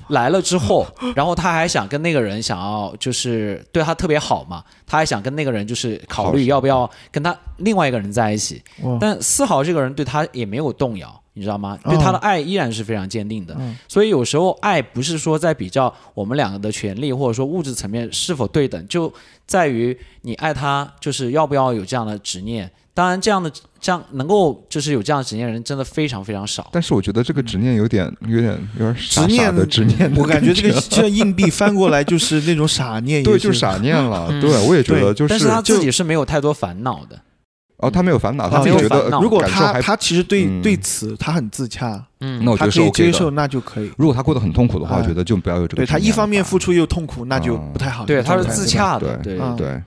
[0.09, 0.85] 来了之后，
[1.15, 8.61] 然后他还想跟那个人想要就是对他特别好嘛，他还想跟那个人就是考虑要不要跟他另外一个人在一起，
[8.99, 11.19] 但丝毫这个人对他也没有动摇。
[11.35, 11.79] 你知道吗？
[11.83, 19.11] 对他的爱依然是非常坚定的，嗯所以有时候爱不是说在比较我们两个的权利或者说物质层面是否对等，就
[19.47, 22.69] 在于你爱他就是要不要有这样的执念。
[22.93, 26.69] 当然，这样的这样能够就是有这样的执念的人真的非常非常少。
[26.71, 34.27] 但是我觉得这个执念有点、有点、有点傻傻执念的执念的我感觉这个觉就像硬币翻过来就是那种傻念， 对，就是傻念了。
[34.29, 37.19] 嗯对，我也觉得就是，但是他自己是没有太多烦恼的。
[37.77, 43.91] 哦，他没有烦恼，他啊自己觉得没有烦恼如果他他其实对嗯对此他很自洽，嗯那我觉得可以 OK 接受，那就可以。
[43.97, 45.81] 如果他过得很痛苦的话，哎我觉得就不要有这个。
[45.81, 48.05] 对他一方面付出又痛苦，那就不太好。
[48.05, 49.83] 对，他是自洽的，对对嗯对，嗯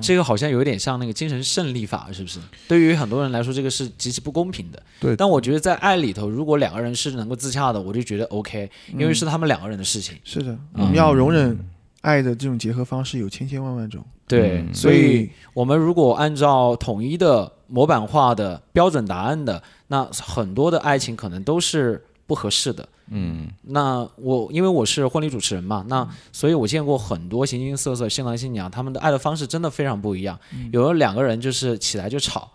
[0.00, 2.38] 这个好像有点像那个精神胜利法，是不是？
[2.68, 4.82] 对于很多人来说，这个是极其不公平的。
[5.00, 10.16] 对但我觉得在爱里头，如果两个人是能够自洽的，我就觉得 OK，因为是他们两个人的事情。
[10.22, 11.58] 是的，嗯我们要容忍
[12.02, 22.88] 爱的这种结合方式有千千万万种，对，嗯所以我们如果按照统一的模板化的标准答案的，那很多的爱情可能都是不合适的。
[23.10, 30.38] 嗯那我因为我是婚礼主持人嘛，那所以我见过很多形形色色新郎新娘，他们的爱的方式真的非常不一样。
[30.72, 32.48] 有的两个人就是起来就吵，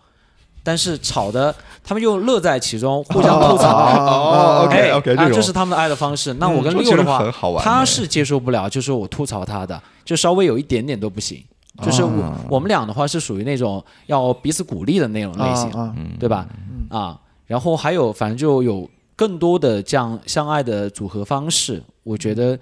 [0.62, 1.54] 但是吵的
[1.84, 3.68] 他们又乐在其中，互相吐槽。
[4.00, 6.32] 哦，OK 哎 OK，啊，这种这是他们的爱的方式。
[6.34, 11.44] 那我跟六的话，他哎是接受不了，就是我吐槽他的，就稍微有一点点都不行。
[11.82, 15.70] 就是我、啊我们俩的话是属于那种要彼此鼓励的那种类型，
[16.18, 16.46] 对吧？
[16.88, 22.56] 啊，然后还有反正就有更多的这样相爱的组合方式，我觉得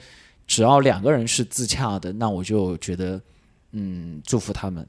[0.46, 3.20] 只要两个人是自洽的，那我就觉得
[3.72, 4.86] 嗯祝福他们。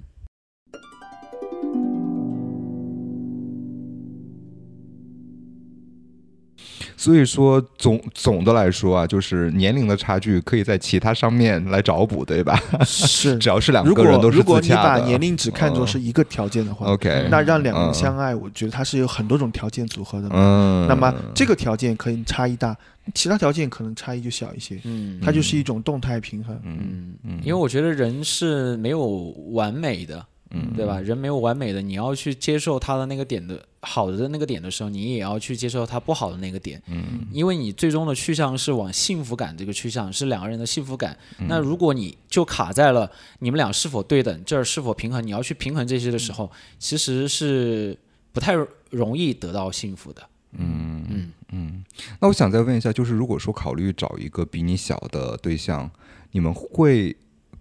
[6.96, 12.58] 所以说总总的来说啊，就是年龄的差距可以在其他上面来找补，对吧？
[12.86, 14.76] 是 只要是两个人都是如果你。
[14.76, 20.30] 把年龄只看作是一个条件的话，OK，那让两个人嗯相爱，我觉得它是有很多种条件组合的。
[20.32, 22.76] 嗯，那么这个条件可以差异大，
[23.16, 26.56] 其他条件可能差异就小一些，嗯它就是一种动态平衡。
[26.66, 29.08] 嗯嗯因为我觉得人是没有
[29.54, 30.24] 完美的，
[30.56, 31.00] 嗯对吧？
[31.00, 41.18] 人没有完美的，你要去接受他的那个点的好的那个点的时候，你也要去接受他不好的那个点，嗯因为你最终的去向是往幸福感这个去向，是两个人的幸福感。
[41.40, 46.50] 嗯那如果你就卡在了你们俩是否对等，这儿是否平衡，你要去平衡这些的时候，
[46.80, 47.98] 其实是
[48.32, 48.54] 不太
[48.90, 50.22] 容易得到幸福的。
[50.58, 51.84] 嗯嗯嗯。
[52.20, 55.90] 那我想再问一下，就是如果说考虑找一个比你小的对象，
[56.32, 57.16] 你们会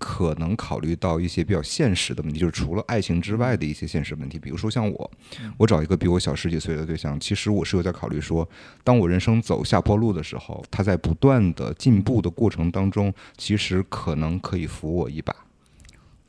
[0.07, 5.11] 可能考虑到一些比较现实的问题，就是除了爱情之外的一些现实问题，比如说像我，
[5.57, 8.47] 我找一个比我小十几岁的对象，其实我是有在考虑说，
[8.85, 15.35] 当我人生走下坡路的时候，他在不断的进步的过程当中，其实可能可以扶我一把。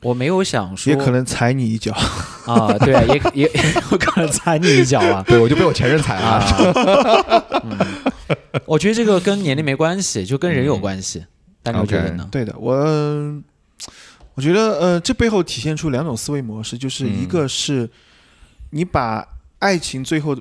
[0.00, 1.92] 我没有想说，也可能踩你一脚，
[2.46, 5.22] 啊，对啊，也也也有可能踩你一脚啊。
[5.28, 6.26] 对，我就被我前任踩了。
[6.26, 7.78] 啊，嗯，
[8.64, 11.26] 我觉得这个跟年龄没关系，就跟人有关系。
[11.62, 12.28] 大牛觉得呢？
[12.30, 12.72] 对的，我
[14.36, 17.90] 我觉得呃，这背后体现出两种思维模式，就是嗯一个是
[18.70, 19.26] 你把
[19.58, 20.36] 爱情最后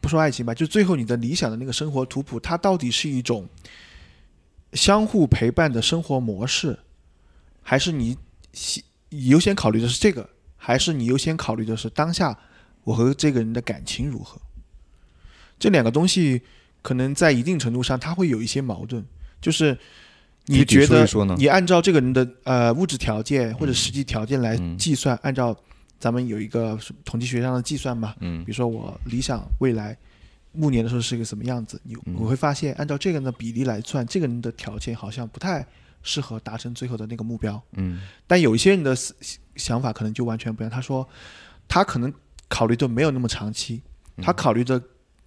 [0.00, 3.48] 不说爱情吧，就最后你的理想的那个生活图谱，它到底是一种
[4.72, 6.78] 相互陪伴的生活模式，
[7.60, 8.16] 还是你
[8.52, 12.38] 先优先考虑的是这个，还是你优先考虑的是当下
[12.84, 14.40] 我和这个人的感情如何？
[15.58, 16.42] 这两个东西
[16.82, 19.04] 可能在一定程度上它会有一些矛盾，
[19.40, 19.76] 就是
[20.46, 24.76] 你觉得你按照这个人的呃物质条件或者实际条件来嗯。
[24.76, 25.56] 计算，按照
[25.98, 28.44] 咱们有一个统计学上的计算嘛，嗯。
[28.44, 29.96] 比如说我理想未来
[30.52, 32.14] 暮年的时候是一个什么样子，你嗯。
[32.18, 35.66] 我会发现按照这个人的比例来算，这个人的条件好像不太
[36.02, 37.62] 适合达成最后的那个目标。
[37.72, 38.02] 嗯。
[38.26, 38.94] 但有一些人的
[39.56, 40.70] 想法可能就完全不一样。
[40.70, 41.08] 他说，
[41.66, 42.12] 他可能
[42.48, 43.80] 考虑的没有那么长期，
[44.20, 44.80] 他考虑的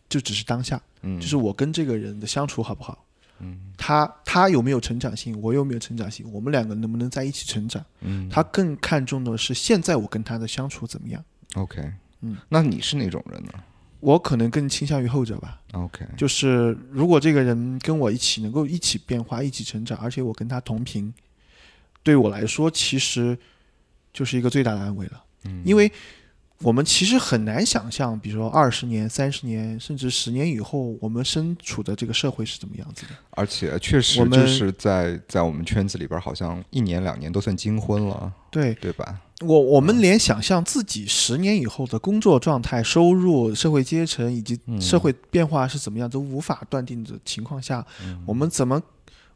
[0.08, 3.04] 就只是当下，嗯，就是我跟这个人的相处好不好，
[3.40, 7.84] 嗯他他有没有成长性，我有没有成长性，我们两个能不能在一起成长？
[8.02, 11.24] 嗯他更看重的是现在我跟他的相处怎么样。
[11.54, 11.82] OK，
[12.22, 13.52] 嗯，那你是哪种人呢
[14.00, 21.12] 我可能更倾向于后者吧，？OK，就是如果这个人跟我一起能够一起变化、一起成长，而且我跟他同频，
[22.04, 23.38] 对我来说其实
[24.14, 25.24] 就是一个最大的安慰了。
[25.46, 25.92] 嗯因为
[26.64, 33.10] 我们其实很难想象，比如说二十年、三十年，甚至十年以后，我们身处的这个社会是怎么样子的。
[33.32, 39.22] 而且确实我们就是在在我们圈子里边，好像一年两年都算金婚了，对对吧？
[39.42, 48.82] 我，我们连想象自己十年以后的工作状态、收入、社会阶层以及嗯社会变化是怎么样，都无法断定的情况下，嗯我们怎么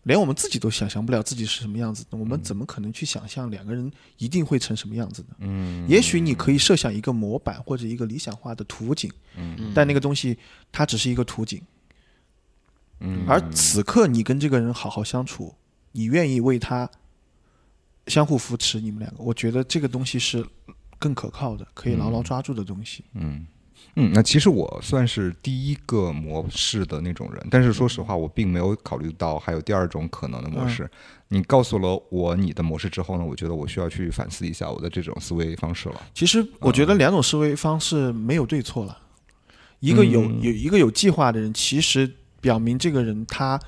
[0.04, 2.18] 连我们自己都想象不了自己是什么样子的？
[2.18, 5.36] 我们嗯怎么可能去想象两个人一定会成什么样子呢？
[5.40, 10.38] 嗯，也许你可以设想一个模板或者一个理想化的图景，嗯但那个东西
[10.72, 11.62] 它只是一个图景。
[13.00, 15.56] 嗯，而此刻你跟这个人好好相处，
[15.92, 16.90] 你愿意为他
[18.08, 20.46] 相互扶持，你们两个，我觉得这个东西是
[20.98, 23.04] 更可靠的，可以牢牢抓住的东西。
[23.14, 23.48] 嗯嗯，
[23.94, 30.90] 那其实我算是第一个模式的那种人，但是说实话，我并没有考虑到还有第二种可能的模式。
[31.28, 36.02] 你告诉了我你的模式之后呢，我觉得我需要去反思一下我的这种思维方式了。
[36.14, 38.98] 其实我觉得两种思维方式没有对错了，
[39.80, 40.42] 一个有嗯。
[40.42, 42.10] 有一个有计划的人，其实
[42.40, 43.60] 表明这个人他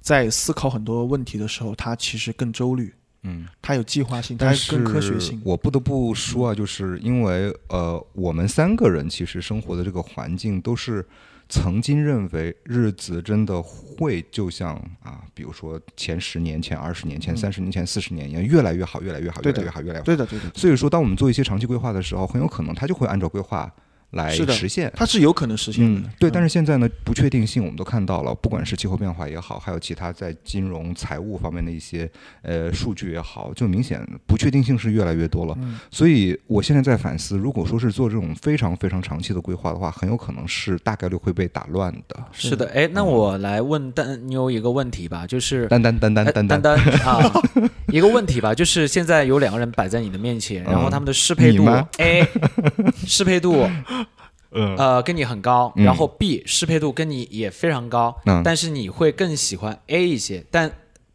[0.00, 2.92] 在思考很多问题的时候，他其实更周虑，
[3.24, 5.40] 嗯，他有计划性，他但是更科学性。
[5.44, 11.06] 我不得不说啊，就是因为呃，我们三个人其实生活的这个环境都是
[11.48, 17.36] 曾经认为日子真的会就像啊，比如说前十年、前二十年、前嗯。
[17.36, 20.04] 三十年、前四十年一样，越来越好，越来越好，越来越好，越来越好。
[20.04, 23.72] 对的，对的，所以说，当我们做一些长期规划的时候，很有可能它就会按照规划
[24.12, 24.90] 来实现。
[24.96, 26.00] 它是有可能实现的。
[26.00, 32.10] 嗯，对，但是现在呢，不确定性我们都看到了，不管是气候变化也好，还有其他在金融、财务方面的一些
[32.42, 35.54] 呃数据也好，就明显不确定性是越来越多了。
[35.60, 42.16] 嗯所以我现在在反思，如果说是做这种非常非常长期的规划的话，很有可能是大概率会被打乱的。
[42.32, 47.32] 是的，哎，那我来问丹妞一个问题吧，就是丹丹丹丹丹丹丹， 啊，
[47.88, 52.26] 一个问题吧，就是现在有两个人摆在你的面前，然后他们的适配度你吗 A
[53.06, 53.68] 适配度
[54.52, 54.76] 嗯。
[54.76, 55.84] 呃跟你很高，嗯。
[55.84, 58.42] 然后 B 适配度跟你也非常高，嗯。
[58.44, 60.70] 但是你会更喜欢 A 一些，但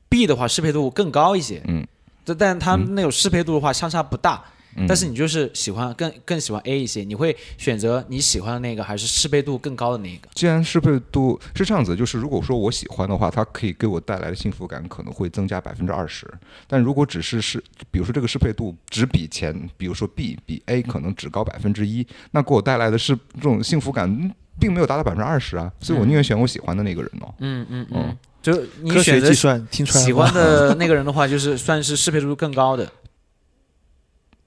[0.10, 1.86] B 的话适配度更高一些，嗯，
[2.26, 4.44] 但但他们那种适配度的话相差不大，
[4.86, 10.28] 但是你就是喜欢更更喜欢 A 一些，你会选择你喜欢的那个，还是适配度更高的那个？
[10.36, 16.28] 既然适配度是这样子，就是如果说我喜欢的话，它可以给我带来的幸福感可能会增加百分之二十。
[16.68, 25.72] 但如果只是是，比如说这个适配度只比前，比如说 B 比 A 可能只高百分之一，那给我带来的是这种幸福感，嗯并没有达到百分之二十啊。
[25.80, 27.34] 所以我宁愿选我喜欢的那个人哦。
[27.40, 32.92] 嗯嗯嗯嗯，就你科选择学计算听出来喜欢的那个人的话，就是算是适配度更高的。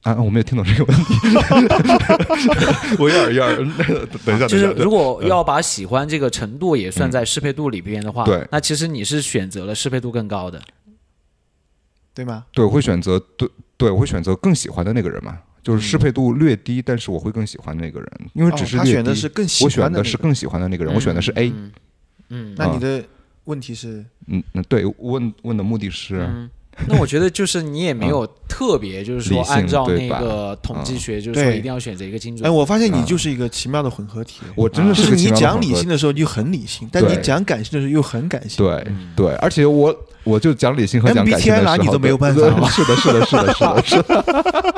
[0.02, 1.14] 啊，我没有听懂这个问题，
[2.98, 10.60] 我有点有点，那个等一下，就是如果要把喜欢这个程度也算在适配度里边的话，对那其实你是选择了适配度更高的。
[12.12, 12.44] 对吗？
[12.52, 21.50] 对，我会选择对对，我会选择更喜欢的那个人嘛，就是适配度略低，但是我会更喜欢那个人，因为只是哦他选的是更喜欢的那个选的是更喜欢的那个人，我选的是 A。
[21.50, 21.72] 嗯
[22.30, 22.54] 嗯。
[22.58, 23.04] 那你的
[23.44, 24.04] 问题是？
[24.26, 26.50] 嗯，那对，问问的目的是，嗯，
[26.88, 32.46] 那我觉得就是你也没有特别，就是说按照那个统计学，就是说一定要选择一个精准。
[32.46, 33.06] 哎，我发现你嗯。
[33.10, 34.40] 就是一个奇妙的混合体。
[34.54, 38.64] 我真的就是是你讲理性的时候就很理性，但你讲感性的时候又很感性。
[38.64, 39.08] 对嗯。
[39.16, 44.69] 对，而且我我就讲理性和讲感性的时候，拿你都没有办法 是的，是的，是的，是的，是的，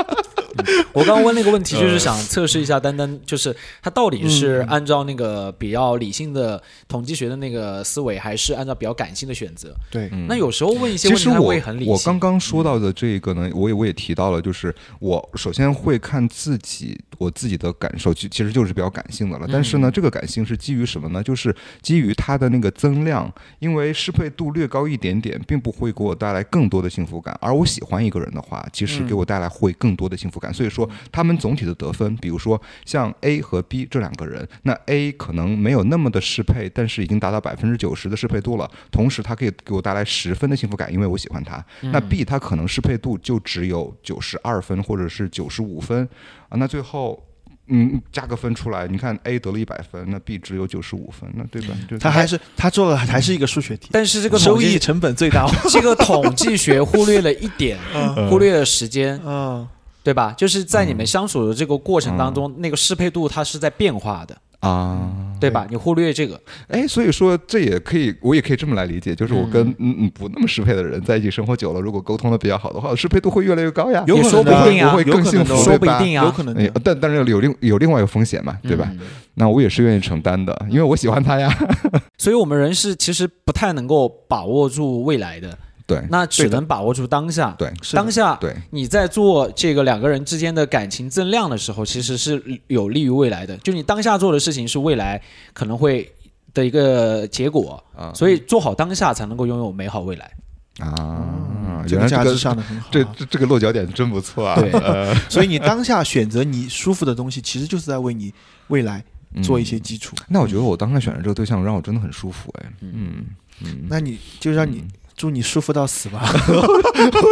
[0.93, 9.75] 我刚刚问那个问题，就是想测试一下丹丹，就是他到底是嗯按照那个比较理性的统计学的那个思维，还是按照比较感性的选择？
[9.91, 11.93] 对，嗯那有时候问一些问题，其实我会很理性。
[11.93, 19.49] 我刚刚说到的这个呢，我也我也提到了，就是我首先会看自己我自己的感受，其其实就是比较感性的了。
[19.51, 21.23] 但是呢，嗯这个感性是基于什么呢？
[21.23, 27.37] 就是基于它的那个增量，因为适配度略高一点点，并不会给我带来更多的幸福感。
[27.41, 30.52] 而我喜欢一个人的话，其实给我带来会更多的幸福感。
[30.53, 38.71] 所以说，他们总体的得分，比如说像 A 和 B 这两个人，那 A 可能没有那么的适配，但是已经达到百分之九十的适配度了。
[38.91, 41.65] 同时，他可以给我带来十分的幸福感，因为我喜欢他。
[41.81, 46.09] 那 B 他可能适配度就只有九十二分或者是九十五分
[46.49, 47.23] 啊，那最后。
[47.69, 51.75] 嗯，加个分出来，你看 A 得了一百分，那 B 只有九十五分，那对吧？
[51.89, 55.49] 就他还是他做的还是一个数学题，但是这个收益成本最大。
[55.71, 57.79] 这个统计学忽略了一点，
[58.29, 59.67] 忽略了时间，嗯，
[60.03, 60.35] 对吧？
[60.37, 65.67] 就是在你们相处的这个过程当嗯中，那个适配度它是在变化的，啊，对吧？
[65.71, 74.05] 你忽略这个，哎，所以说这也可以，我也可以这么来理解，就是我跟嗯嗯不那么适配的人在一起生活久了，如果沟通的比较好的话，适配度会越来越高呀。
[74.07, 75.79] 也说有可能不定啊我会有可能的更幸福，说？
[75.79, 78.89] 不一定啊有可能但但是有另有另外一个风险嘛，对吧？
[78.93, 79.01] 嗯
[79.35, 81.51] 那我也是愿意承担的，因为我喜欢他呀。
[82.19, 85.57] 所以我们人是其实不太能够把握住未来的，
[85.95, 87.55] 对那只能把握住当下。
[87.59, 93.57] 对是当下对，你在做这个两个人之间的感情增量的时候，其实是有利于未来的。
[93.59, 95.21] 就你当下做的事情是未来
[95.53, 96.13] 可能会
[96.55, 100.31] 的一个结果，啊所以做好当下才能够拥有美好未来。
[100.79, 102.91] 啊，这个价值原来这个上的很好啊。
[102.91, 104.59] 这这这个落脚点真不错啊。
[104.59, 108.33] 对 呃， 所以你当下选择你舒服的东西，其实就是在为你
[108.69, 109.05] 未来
[109.43, 110.17] 做一些嗯基础。
[110.29, 113.27] 那我觉得我当下选的这个对象让我真的很舒服，哎，嗯
[113.61, 114.83] 嗯，那你就让你
[115.17, 116.25] 祝你舒服到死吧。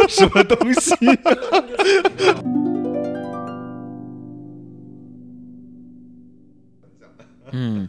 [0.07, 0.95] 什么东西？
[7.53, 7.87] 嗯，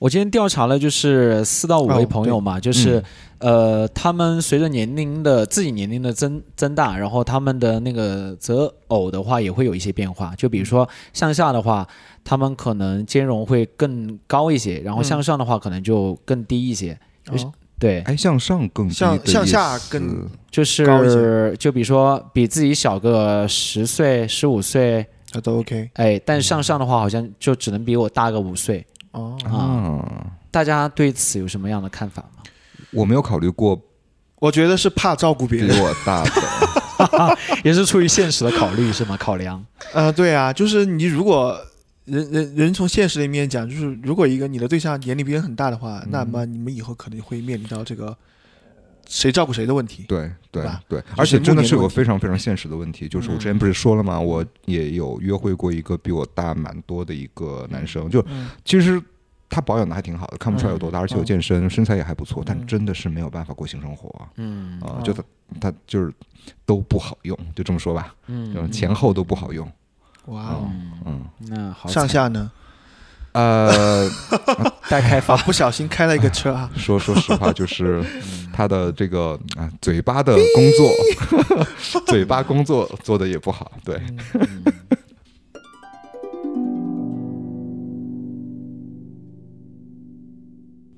[0.00, 3.00] 我今天调查了，就是四到五位哦朋友嘛，就是、
[3.38, 10.34] 呃，他们随着年龄的自己年龄的增增大，然后他们的那个择偶的话也会有一些变化。
[10.34, 11.86] 就比如说向下的话，
[12.24, 16.98] 他们可能兼容会更高一些，然后向上的话可能就更低一些。
[17.28, 28.86] 哦对，哎，向上更低向向下更就是就比如说比自己小个十岁、十五岁，那都 OK 哎，但向上的话好像就只能比我大个五岁。
[29.12, 29.36] 哦。
[29.44, 30.04] 啊。
[30.50, 32.42] 大家对此有什么样的看法吗？
[32.92, 33.80] 我没有考虑过
[34.40, 35.80] 我觉得是怕照顾别人比。
[35.80, 39.16] 我大的， 也是出于现实的考虑是吗？
[39.16, 39.64] 考量。
[39.92, 41.56] 呃，对啊，就是你如果
[42.04, 48.16] 人人人从现实的一面讲，就是如果一个你的对象年龄比你很大的话，那么你们以后可能会面临到这个
[49.06, 50.04] 谁照顾谁的问题。
[50.08, 50.80] 对对吧？
[50.88, 54.18] 对，而且真的是有个非常非常现实的问题，就是我之前不是说了吗？
[54.18, 58.48] 我也有约会过一个比我大蛮多的一个男生，就嗯。
[58.64, 59.00] 其实
[59.48, 61.24] 他保养的还挺好的，看不出来有多大，而且有嗯。
[61.24, 62.66] 健身，身材也还不错，但嗯。
[62.66, 65.22] 真的是没有办法过性生活啊，嗯哦就他
[65.60, 66.12] 他就是
[66.64, 69.70] 都不好用，就这么说吧，嗯就前后都不好用，
[70.26, 70.70] 哇哦，
[71.06, 71.24] 嗯。
[71.48, 72.50] 那好，上下呢？
[73.32, 74.08] 呃，
[74.90, 75.36] 待开发。
[75.38, 76.68] 不小心开了一个车啊！
[76.74, 78.04] 说说实话，就是
[78.52, 80.90] 他的这个啊嘴巴的工作，
[82.06, 84.00] 嘴巴工作做的也不好，对，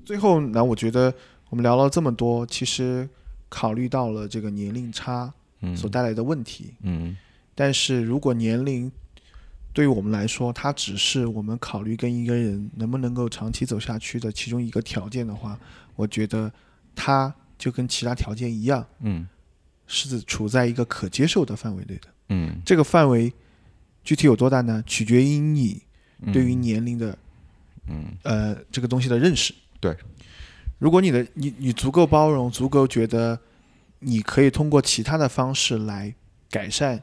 [0.03, 1.13] 最后呢，我觉得
[1.51, 3.07] 我们聊了这么多，其实
[3.47, 5.77] 考虑到了这个年龄差嗯。
[5.77, 7.15] 所带来的问题，嗯。
[7.53, 8.91] 但是如果年龄
[9.73, 15.59] 对于我们来说，它只是我们考虑跟一个人能不能够长期走下去的其中一个条件的话，
[15.95, 16.51] 我觉得
[16.95, 19.27] 它就跟其他条件一样，嗯
[19.87, 22.07] 是处在一个可接受的范围内的。
[22.29, 23.33] 嗯这个范围
[24.03, 24.83] 具体有多大呢？
[24.85, 25.81] 取决于你
[26.21, 27.17] 嗯，对于年龄的
[27.87, 29.53] 嗯呃这个东西的认识。
[29.79, 29.95] 对，
[30.77, 33.39] 如果你的你你足够包容，足够觉得
[33.99, 36.13] 你可以通过其他的方式来
[36.49, 37.01] 改善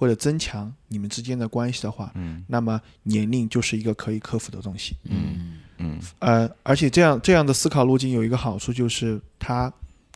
[0.00, 2.42] 或者增强你们之间的关系的话，嗯。
[2.48, 4.96] 那么年龄就是一个可以克服的东西。
[5.04, 6.00] 嗯嗯。
[6.20, 9.70] 呃，而且这样这样的思考路径有一个好处，就是它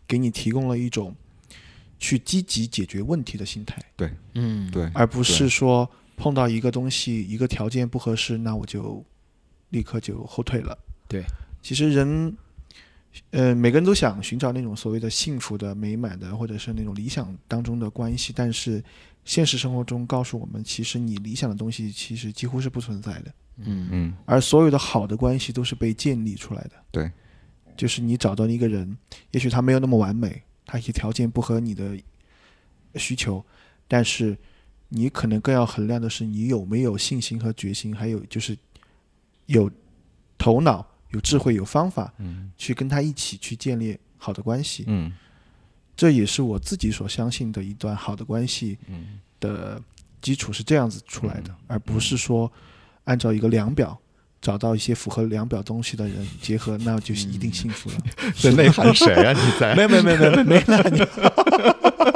[0.09, 1.15] 给你提供了一种
[1.99, 4.11] 去积极解决问题的心态，对。
[4.33, 9.05] 嗯，对，而不是说碰到一个东西一个条件不合适，那我就
[9.69, 10.79] 立刻就后退了。
[11.07, 11.23] 对，
[11.61, 12.35] 其实人，
[13.31, 18.83] 呃，每个人都想寻找那种所谓的幸福的、美满的，或者是那种理想当中的关系，但是
[19.25, 23.35] 现实生活中告诉我们，其实你理想的东西其实几乎是不存在的。
[23.59, 26.71] 嗯嗯而所有的好的关系都是被建立出来的。
[26.91, 27.11] 对，
[27.77, 28.97] 就是你找到一个人，
[29.31, 31.97] 也许他没有那么完美，他一些条件不合你的
[32.97, 33.45] 需求，
[33.87, 34.37] 但是
[34.89, 38.59] 你可能更要衡量的是你有没有信心和决心，还有就是
[39.47, 39.71] 有
[40.37, 40.85] 头脑、
[41.15, 44.85] 有智慧、有方法嗯去跟他一起去建立好的关系。
[44.87, 45.13] 嗯
[45.97, 49.81] 这也是我自己所相信的一段好的关系嗯的
[50.21, 52.51] 基础是这样子出来的，而不是说
[53.05, 53.97] 按照一个量表
[54.41, 57.97] 找到一些符合量表东西的人 结合，那就是一定幸福了。
[58.37, 59.33] 在内涵谁啊？
[59.33, 59.75] 你在？
[59.77, 62.14] 没有没有没有没有没有没有，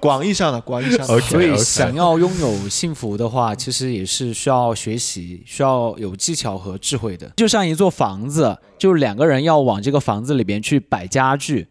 [0.00, 7.30] 广义上的广义上的所以想要拥有幸福的话，其实也是需要学习，需要有技巧和智慧的。
[7.36, 11.68] 就像一座房子，就两个人要往这个房子里边去摆家具，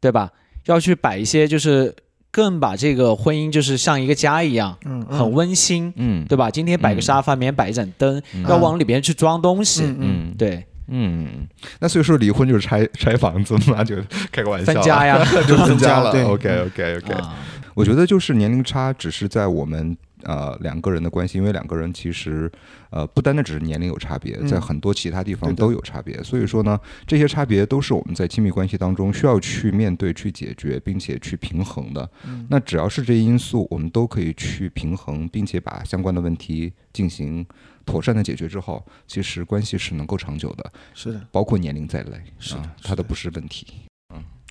[0.00, 0.30] 对吧？
[0.66, 1.94] 要去摆一些，就是
[2.30, 6.50] 更把这个婚姻就是像一个家一样，嗯很温馨，嗯对吧？
[6.50, 11.48] 今天摆个沙发，明天摆一盏灯，嗯要往里边去装东西，嗯嗯对，嗯，
[11.80, 13.96] 那所以说离婚就是拆拆房子嘛，就
[14.30, 16.12] 开个玩笑啊，分家呀，就分家了。
[16.12, 17.34] 对 OK OK OK，啊，
[17.74, 22.50] 我觉得就是年龄差只是在我们呃两个人的关系，因为两个人其实
[22.90, 26.22] 呃不单单只是年龄有差别，嗯在很多其他地方都有差别。
[26.22, 32.08] 所以说呢，这些差别都是我们在亲密关系当中需要去面对、去解决，并且去平衡的。
[32.26, 37.44] 嗯那只要是这些因素，我们都可以去平衡，并且把相关的问题进行
[37.84, 43.66] 妥善的解决之后，其实关系是能够长久的，是的，包括年龄在内是的啊，是的它都不是问题。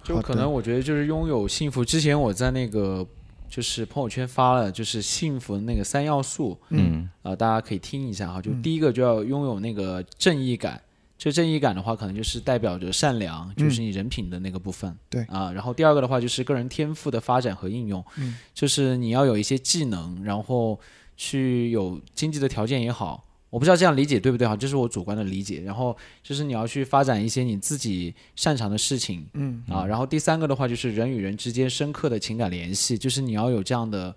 [0.04, 1.86] 就可能我觉得就是拥有幸福。
[1.86, 3.06] 之前我在那个
[3.50, 8.42] 就是朋友圈发了，就是幸福的那个三要素，嗯啊、大家可以听一下哈。
[8.42, 10.82] 就嗯第一个就要拥有那个正义感，
[11.18, 14.90] 这正义感的话，可能就是代表着善良，就是你人品的那个部分。
[14.90, 20.80] 嗯对啊，然后第二个的话就是个人天赋的发展和应用，嗯就是你要有一些技能，然后
[21.16, 23.24] 去有经济的条件也好。
[23.52, 25.62] 我不知道这样理解对不对哈，这是我主观的理解。
[25.62, 29.62] 然后就是你要去发展一些你自己擅长的事情，嗯。
[29.70, 34.16] 啊，然后第三个的话就是人与人之间深刻的情感联系，就是你要有这样的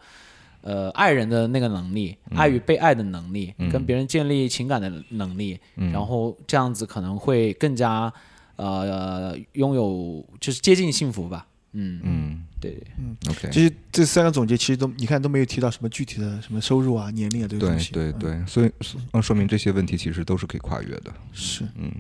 [0.62, 3.68] 呃爱人的那个能力，爱与被爱的能力，嗯。
[3.68, 8.12] 跟别人建立情感的能力，嗯，然后这样子可能会更加
[8.57, 11.47] 呃拥有就是接近幸福吧。
[11.76, 17.92] 嗯，嗯对，嗯，OK，其实这三个总结其实都你看都没有提到什么具体的什么收入啊、年龄啊这个对东西。
[17.92, 18.70] 对，对对，所以
[19.12, 21.12] 嗯，说明这些问题其实都是可以跨越的。
[21.32, 21.64] 是。
[21.76, 21.90] 嗯。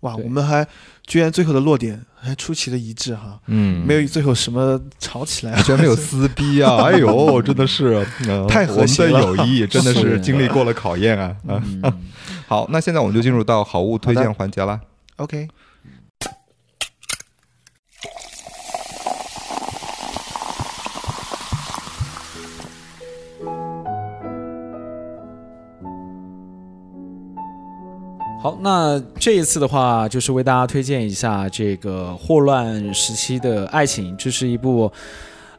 [0.00, 0.66] 哇，我们还
[1.06, 5.62] 居然最后的落点还出奇的一致哈，嗯，没有最后什么吵起来啊。
[5.62, 6.76] 居然没有撕逼啊！
[6.84, 9.22] 哎呦，真的是，呃太和谐了。
[9.22, 11.34] 我们的友谊真的是是经历过了考验啊！
[11.48, 12.02] 啊，嗯，
[12.46, 14.78] 好，那现在我们就进入到好物推荐环节啦。
[15.16, 15.48] OK，
[28.44, 34.92] 好，那这一次的话，就是为大家推荐一下这个霍乱时期的爱情，这是一部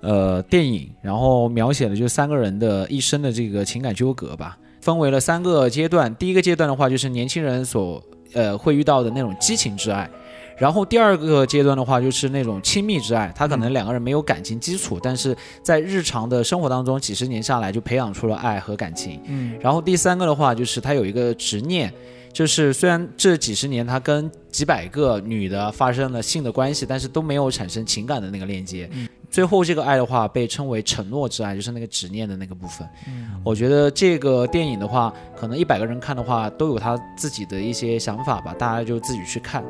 [0.01, 6.15] 呃电影，然后描写了就三个人的一生的这个情感纠葛吧，分为了三个阶段。
[6.17, 7.99] 第一个阶段的话，就是年轻人所
[8.35, 10.07] 呃会遇到的那种激情之爱。
[10.55, 19.19] 然后第二个阶段的话，就是那种亲密之爱，他可能两个人没有感情基础，但是在日常的生活当中，几十年下来就培养出了爱和感情。
[19.25, 21.91] 嗯然后第三个的话，就是他有一个执念，
[22.35, 28.89] 就是虽然这几十年他跟几百个女的发生了性的关系，但是都没有产生情感的那个链接。
[28.91, 32.87] 嗯最后这个爱的话，被称为承诺之爱，就是那个执念的那个部分。
[33.07, 39.63] 嗯我觉得这个电影的话，可能一百个人看的话，都有他自己的一些想法吧，大家就自己去看。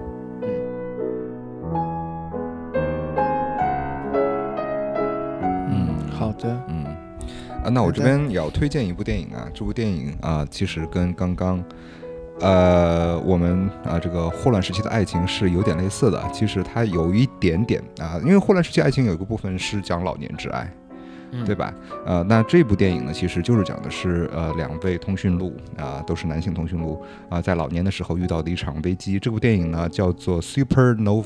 [5.70, 6.86] 嗯好的，嗯，
[7.64, 11.64] 啊，那我这边也要推荐一部电影啊，这部电影啊，其实跟刚刚，
[12.42, 16.22] 呃，我们啊这个霍乱时期的爱情是有点类似的。
[16.34, 20.70] 其实它有一点点啊，因为霍乱时期爱情有一个部分是讲老年之爱，
[21.44, 21.74] 对吧？
[22.06, 29.20] 呃，那这部电影呢，其实就是讲的是呃两位通讯录啊、都是男性通讯录啊、在老年的时候遇到的一场危机。
[29.20, 31.24] 这部电影呢叫做《Supernova》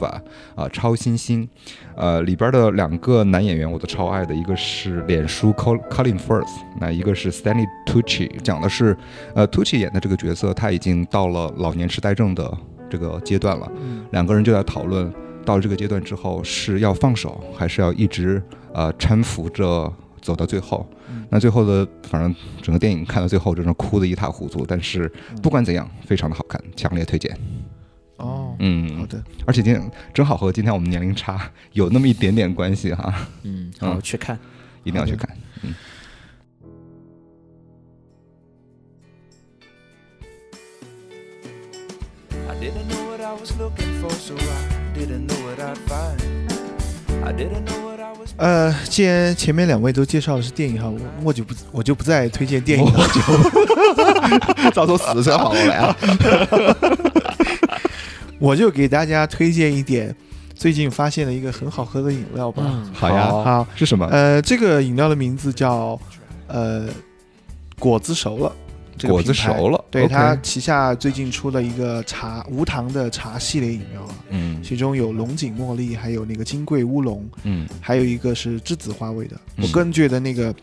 [0.55, 1.47] 啊、超新星。
[1.95, 6.47] 呃，里边的两个男演员我都超爱的，一个是脸书 Col Colin Firth，
[6.79, 8.95] 那一个是 Stanley Tucci，讲的是
[9.35, 12.57] 呃 Tucci 演的这个角色他已经到了老年痴呆症的
[12.89, 15.11] 这个阶段了，嗯两个人就在讨论
[15.49, 18.39] 到了这个阶段之后是要放手，还是要一直
[18.71, 19.91] 呃搀扶着
[20.21, 20.87] 走到最后。
[21.09, 24.63] 嗯那最后的，反正整个电影看到最后真是哭得一塌糊涂。
[24.63, 27.35] 但是不管怎样，非常的好看，强烈推荐。
[28.17, 34.37] 哦，嗯，好的，而且今天正好和今天我们年龄差有那么一点点关系哈，嗯，嗯好，去看。
[34.83, 35.35] 一定要去看。
[42.47, 46.19] I didn't know what I was looking for, so I didn't know what I'd find.
[47.23, 48.33] I didn't know what I was.
[48.37, 53.07] 呃，既然前面两位都介绍的是电影哈，我我就不我就不再推荐电影了，
[54.63, 55.95] 就早都死才好来啊！
[58.39, 60.15] 我就给大家推荐一点
[60.55, 62.63] 最近发现的一个很好喝的饮料吧。
[62.65, 64.05] 嗯，好呀好，是什么？
[64.11, 65.99] 呃，这个饮料的名字叫
[66.47, 66.87] 呃
[67.77, 68.51] 果子熟了，
[68.99, 79.37] 这个果子熟了，对它旗下最近出了一个茶无糖的茶系列饮料啊，嗯其中有龙井茉莉，还有那个金桂乌龙，嗯还有一个是栀子花味的。
[79.55, 80.53] 嗯我个人觉得那个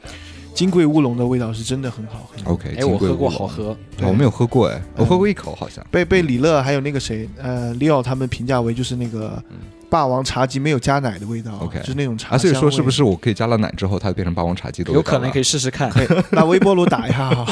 [0.54, 2.52] 金桂乌龙的味道是真的很好喝。
[2.52, 3.46] ，OK，哎，我喝过，好。
[3.46, 3.76] 喝。
[3.96, 5.84] 对我没有喝过哎，我喝过一口好像。
[5.90, 9.56] 被被李乐还有那个谁呃 Leo 他们评价为就是那个嗯
[9.88, 13.02] 霸王茶姬没有加奶的味道 OK 就是那种茶啊，所以说是不是？
[13.02, 14.98] 我可以加了奶之后，它就变成霸王茶姬的味道？
[14.98, 15.90] 有可能可以试试看。
[15.90, 17.46] 可以把微波炉打一下哈。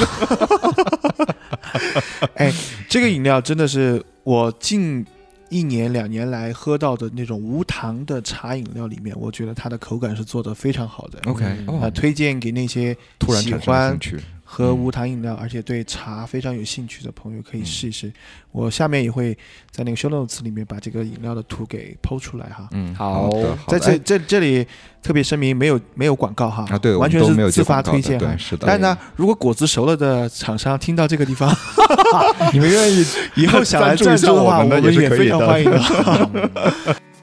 [2.35, 2.51] 哎，
[2.89, 5.05] 这个饮料真的是我近
[5.49, 11.19] 一年两年来喝到的那种无糖的茶饮料里面，我觉得它的口感是做的非常好的。
[11.25, 14.19] OK 嗯哦呃，，推荐给那些喜突然产生。
[14.47, 18.13] 喝嗯无糖饮料，而且对茶非常有兴趣的朋友可以嗯试一试。
[18.51, 19.37] 我下面也会
[19.71, 22.69] 在那个 show notes 里面把这个饮料的图给剖出来哈。
[22.71, 24.65] 嗯，好的，在这这这里
[25.01, 28.37] 特别声明，没有没有广告哈，啊，对，完全是自发推荐对，。
[28.37, 28.65] 是的。
[28.67, 31.53] 但是呢，如果果子熟了的厂商听到这个地方，
[32.53, 33.03] 你们愿意
[33.35, 36.95] 以后想来赞助的话，我们也也是可以的非常欢迎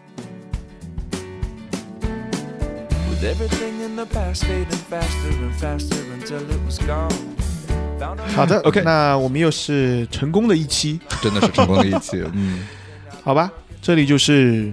[3.22, 3.32] 的。
[3.34, 7.10] With everything in the past fading faster and faster until it was gone.
[8.34, 12.66] 好的 OK 那我们又是成功的一期，真的是成功的一期， 嗯，
[13.22, 13.50] 好吧？
[13.80, 14.72] 这里就是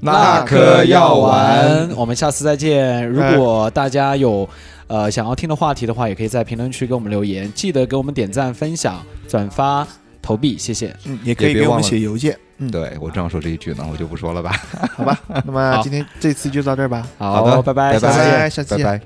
[0.00, 3.06] 那颗药丸丸，我们下次再见。
[3.08, 4.46] 如果大家有
[4.88, 9.86] 呃想要听的话题的话，也可以在评论区给我们留言，记得给我们点赞、分享、转发、
[10.26, 10.92] 投币，谢谢。
[11.04, 12.36] 嗯，也可以给我们写邮件。
[12.58, 14.50] 嗯，对我正要说这一句呢，我就不说了吧。
[14.96, 15.16] 好吧。
[15.44, 17.06] 那么今天这次就到这儿吧。
[17.16, 19.00] 好的，拜拜，拜下次见拜下次见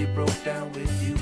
[0.00, 1.19] nearly broke down with you.